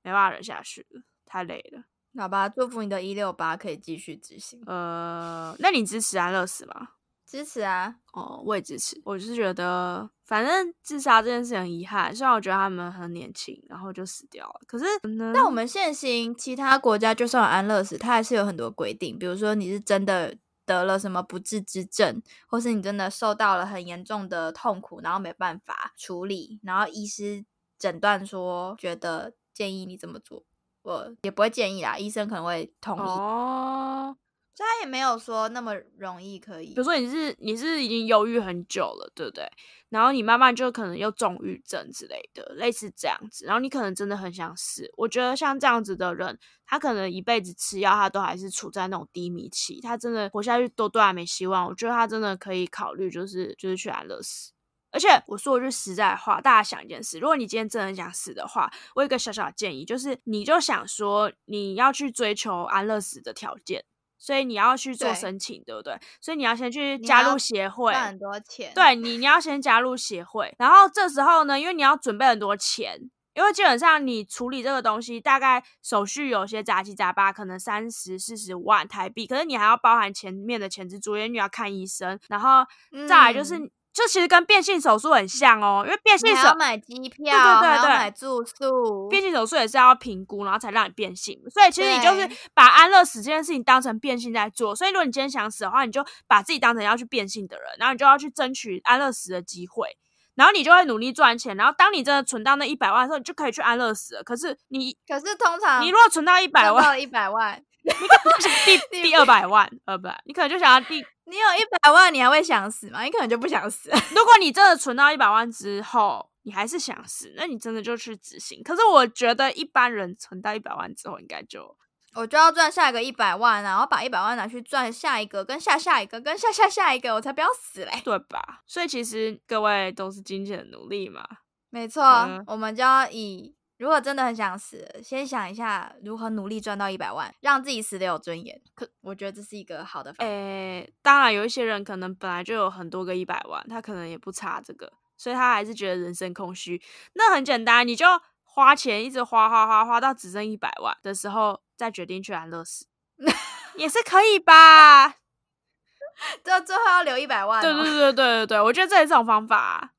[0.00, 1.82] 没办法忍下去了，太累了。
[2.18, 4.60] 好吧，祝福你的一六八可以继续执行。
[4.66, 6.88] 呃，那你支持安乐死吗？
[7.24, 7.94] 支持啊。
[8.12, 9.00] 哦，我也支持。
[9.04, 12.14] 我是觉得，反正自杀这件事很遗憾。
[12.14, 14.60] 虽然我觉得他们很年轻，然后就死掉了。
[14.66, 14.84] 可是，
[15.32, 19.18] 那我们现行其他国家就算有安乐死，它还是有很多规定。
[19.18, 27.44] 比如说，你是真的得了什么不治之症，或是你真的受到了很严重的痛苦，然后没办法处理，然后医师
[27.78, 30.44] 诊断说，觉得建议你这么做。
[30.88, 34.16] 我也不会建议啦，医生可能会同意哦。
[34.54, 36.68] 所以他也没有说那么容易可以。
[36.68, 39.48] 比如说你是你是已经忧郁很久了，对不对？
[39.88, 43.46] 然后你慢慢就可能又重郁症之类的，类似这样子。
[43.46, 44.90] 然后你可能真的很想死。
[44.96, 46.36] 我觉得像这样子的人，
[46.66, 51.66] 他可能一辈子吃药，他都还是处在那种低迷期，他真的活下去都都还没希望。
[51.66, 54.52] 我觉得他真的可以考虑，就是就是去安乐死。
[54.90, 63.84] 而且我说句实在话，大家想一件事：如果你今天真的想死的话，我有一个小小的建议，就是你就想说你要去追求安乐死的条件，
[64.18, 66.00] 所以你要去做申请，对不对？
[66.22, 68.72] 所以你要先去加入协会，很多钱。
[68.74, 72.98] 对你，你要先加入协会，然后这时候呢，因为你要准备很多钱，
[73.34, 82.64] 因为基本上你处理这个东西，大概手续有些杂七杂八，可能三十四十万台币，可是你还要包含前面的前置作业，你要看医生，然后
[83.06, 83.70] 再来就是。
[83.98, 91.36] 这其实跟变性手术很像哦，因为变性手买机票，对对对买住宿，变性手术也是要评估，然后才让你变性。
[91.50, 94.72] 所以其实你就是把安乐死这件事情当成变性在做。
[94.76, 99.88] 所以如果你今天想死的话，你就把自己当成要去变性的人，然后你就要去争取安乐死的机会，
[100.36, 101.56] 然后你就会努力赚钱。
[101.56, 104.22] 然后当你真的存到那一百万的时候，你就可以去安乐死了。
[104.22, 107.60] 可是你，可是通常你如果存到一百万，一百万。
[107.80, 113.02] 你可能第第二百万，呃，不，你可能就想要第，你有一百万，你还会想死吗？
[113.02, 113.90] 你可能就不想死。
[114.16, 118.62] 如果你真的存到一百万之后，你还是想死，那你真的就去执行。
[118.62, 121.76] 可是我觉得一般人存到一百万之后，应该就
[122.14, 128.62] 我就要赚下一个一百万，然后把一百万拿去赚下一个，跟下下一个，跟下下下一个，我才不要死嘞，对吧？
[128.66, 131.22] 所以其实各位都是金钱的奴隶嘛。
[131.68, 132.02] 没错，
[132.46, 133.54] 我们就要以。
[133.78, 138.60] 如果真的很想死，先想一下如何努力赚到一百万，让自己死的有尊严。
[138.74, 140.24] 可我觉得这是一个好的方法。
[140.24, 146.82] 诶，当然有一些人可能本来就有很多个一百万，他可能也不差这个，所以他还是觉得人生空虚。
[147.14, 148.04] 那很简单，你就
[148.42, 152.86] 花钱一直花花花花到只剩一百万的时候，再决定去安乐死，
[153.76, 155.08] 也是可以吧？
[156.42, 157.62] 就最后要留一百万。
[157.62, 159.92] 对对对对对对，我觉得这也是种方法。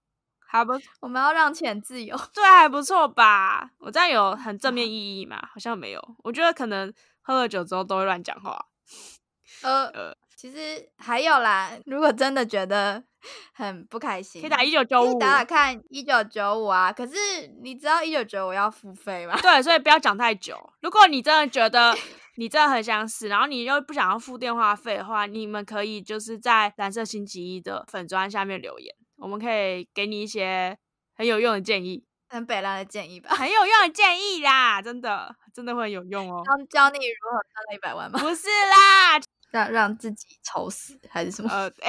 [0.51, 3.69] 还不，我们要让钱自由，对，还不错吧？
[3.77, 5.39] 我这样有很正面意义吗？
[5.53, 6.15] 好像没有。
[6.23, 6.91] 我觉得可能
[7.21, 8.65] 喝了酒之后都会乱讲话。
[9.61, 13.03] 呃呃，其实还有啦，如果真的觉得
[13.53, 16.91] 很不开心，可以打一九九五，打打看一九九五啊。
[16.91, 17.13] 可是
[17.61, 19.39] 你知道一九九五要付费吗？
[19.41, 20.57] 对，所以不要讲太久。
[20.81, 21.95] 如果你真的觉得
[22.37, 28.95] 你真的很想死，然后你又不想要付电话费的话，你们可以就是在蓝色星期一的粉砖下面留言。
[29.19, 30.77] 我们可以给你一些
[31.15, 36.43] 很有用的建议，很北兰的建议吧，很有用的建议啦，真的，真的会很有用哦。
[36.45, 38.19] 教教你如何赚到一百万吗？
[38.19, 39.19] 不是啦，
[39.51, 41.49] 让让自己愁死还是什么？
[41.51, 41.69] 呃，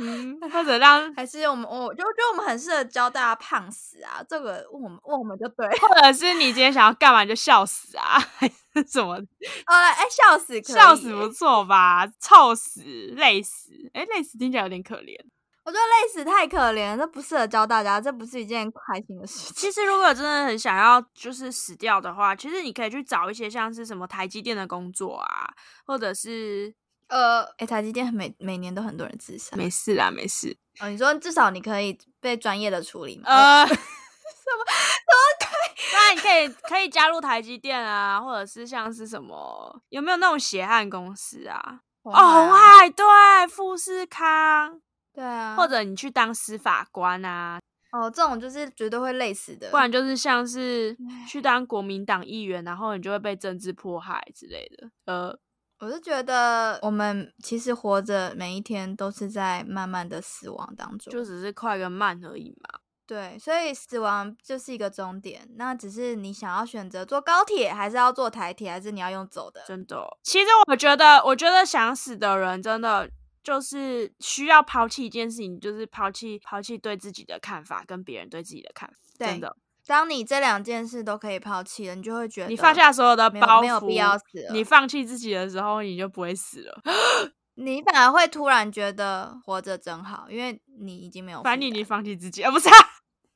[0.00, 4.24] 嗯， 或者让还是我们，我就觉得我们很适合教大家胖死啊。
[4.26, 9.14] 这个问我们问我们就对，或者是你今天想要干嘛就笑死啊， 还是什么？
[9.68, 12.06] 哦，哎，笑死，笑死不错吧？
[12.18, 12.80] 臭死，
[13.16, 15.14] 累死，哎，累死听起来有点可怜。
[15.62, 19.52] 我觉得累死太可怜，这不适合教大家，这不是一件开心的事。
[19.54, 25.50] 其实如果真的很想要就是死掉的话，其实你可以去找一些像是什么台积电的工作啊，
[25.84, 26.74] 或者是。
[27.10, 30.56] 呃，哎，台积电每每年都很多人自杀，没事啦，没事。
[30.80, 33.24] 哦，你说至少你可以被专业的处理吗？
[33.26, 33.76] 呃， 什么？
[33.76, 35.92] 什么可以？
[35.92, 39.82] 那你可以可以加入台积电啊，或者是像是什么？
[39.88, 41.80] 有没有那种血汗公司啊？
[42.02, 43.04] 哦，红海对，
[43.48, 44.80] 富士康
[45.12, 47.58] 对啊，或者你去当司法官啊？
[47.90, 49.68] 哦，这种就是绝对会累死的。
[49.70, 50.96] 不然就是像是
[51.28, 54.90] 去当国民党议员，然后你就会被政治迫害之类的。
[55.06, 55.36] 呃。
[55.80, 62.80] 我是觉得，我们其实活着每一天都是在慢慢的死亡当中，就只是快跟慢而已嘛。
[63.06, 69.64] 对，所以死亡就是一个终点，那只是你想要选择坐高铁，还是要坐台铁，还是你要用走的？
[69.66, 73.10] 真的，其实我觉得，我觉得想死的人真的
[73.42, 79.56] 就是需要抛弃一件事情，就是抛弃抛弃对自己的看法跟别人对自己的看法，真的。
[79.90, 84.52] 当你这两件事都可以抛弃了，你就会觉得你放下所有的包袱，没有必要死了。
[84.52, 86.80] 你放弃自己的时候，你就不会死了。
[87.56, 91.42] 你反而会突然觉得活着真好，因为你已经没有。
[91.42, 92.68] 反正你放弃自己，啊，不是？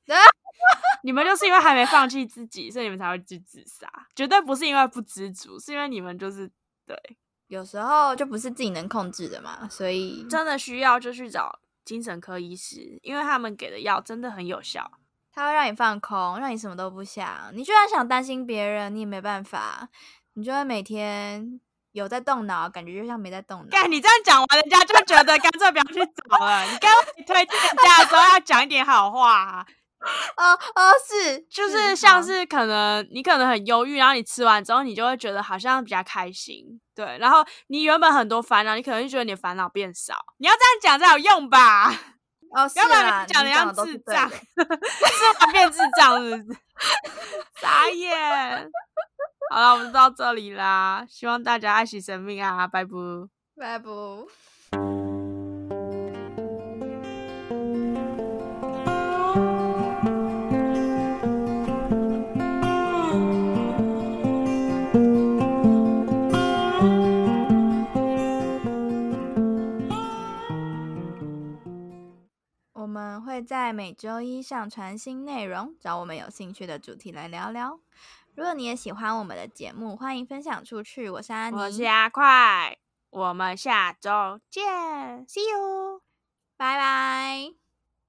[1.03, 3.89] 你们就是因为还没放弃自己，所以你们才会去自杀。
[4.15, 6.49] 绝对不是因为不知足，是因为你们就是
[6.87, 6.97] 对。
[7.49, 14.89] 有时候就不是自己能控制的嘛，所以真的需要就去找精神科医师，因为他们给的药真的很有效。
[15.35, 17.51] 它会让你放空，让你什么都不想。
[17.53, 19.89] 你居然想担心别人，你也没办法。
[20.35, 21.61] 你就会每天
[21.93, 23.67] 有在动脑，感觉就像没在动脑。
[23.69, 25.95] 干，你这样讲完，人家就觉得干脆不要去
[26.29, 26.63] 找了。
[26.65, 29.67] 你刚你推荐人家的时候要讲一点好话。
[30.37, 36.79] 哦哦，是，就是像是可能你可能很忧郁，然后你吃完之后，你就会觉得好像比较开心。
[36.95, 40.15] 对，然后你原本很多烦恼，你可能就觉得你的烦恼变少。
[40.37, 41.91] 你要这样讲才有用吧？
[42.55, 45.53] 哦，要不然讲的像智障，是吗？
[45.53, 46.59] 变智障是不是？
[47.61, 48.71] 傻眼。
[49.51, 52.67] 好了，我们到这里啦，希望大家爱惜生命啊！
[52.67, 52.91] 拜拜，
[53.57, 55.04] 拜拜。
[73.23, 77.81] 会在每周一上传新内容，找我们有兴趣的主题来聊聊。
[78.35, 81.09] 如果你也喜欢我们的节目，欢迎分享出去。
[81.09, 82.77] 我是安妮，我是阿快，
[83.11, 84.65] 我们下周见
[85.27, 86.03] ，See you，
[86.57, 87.64] 拜拜。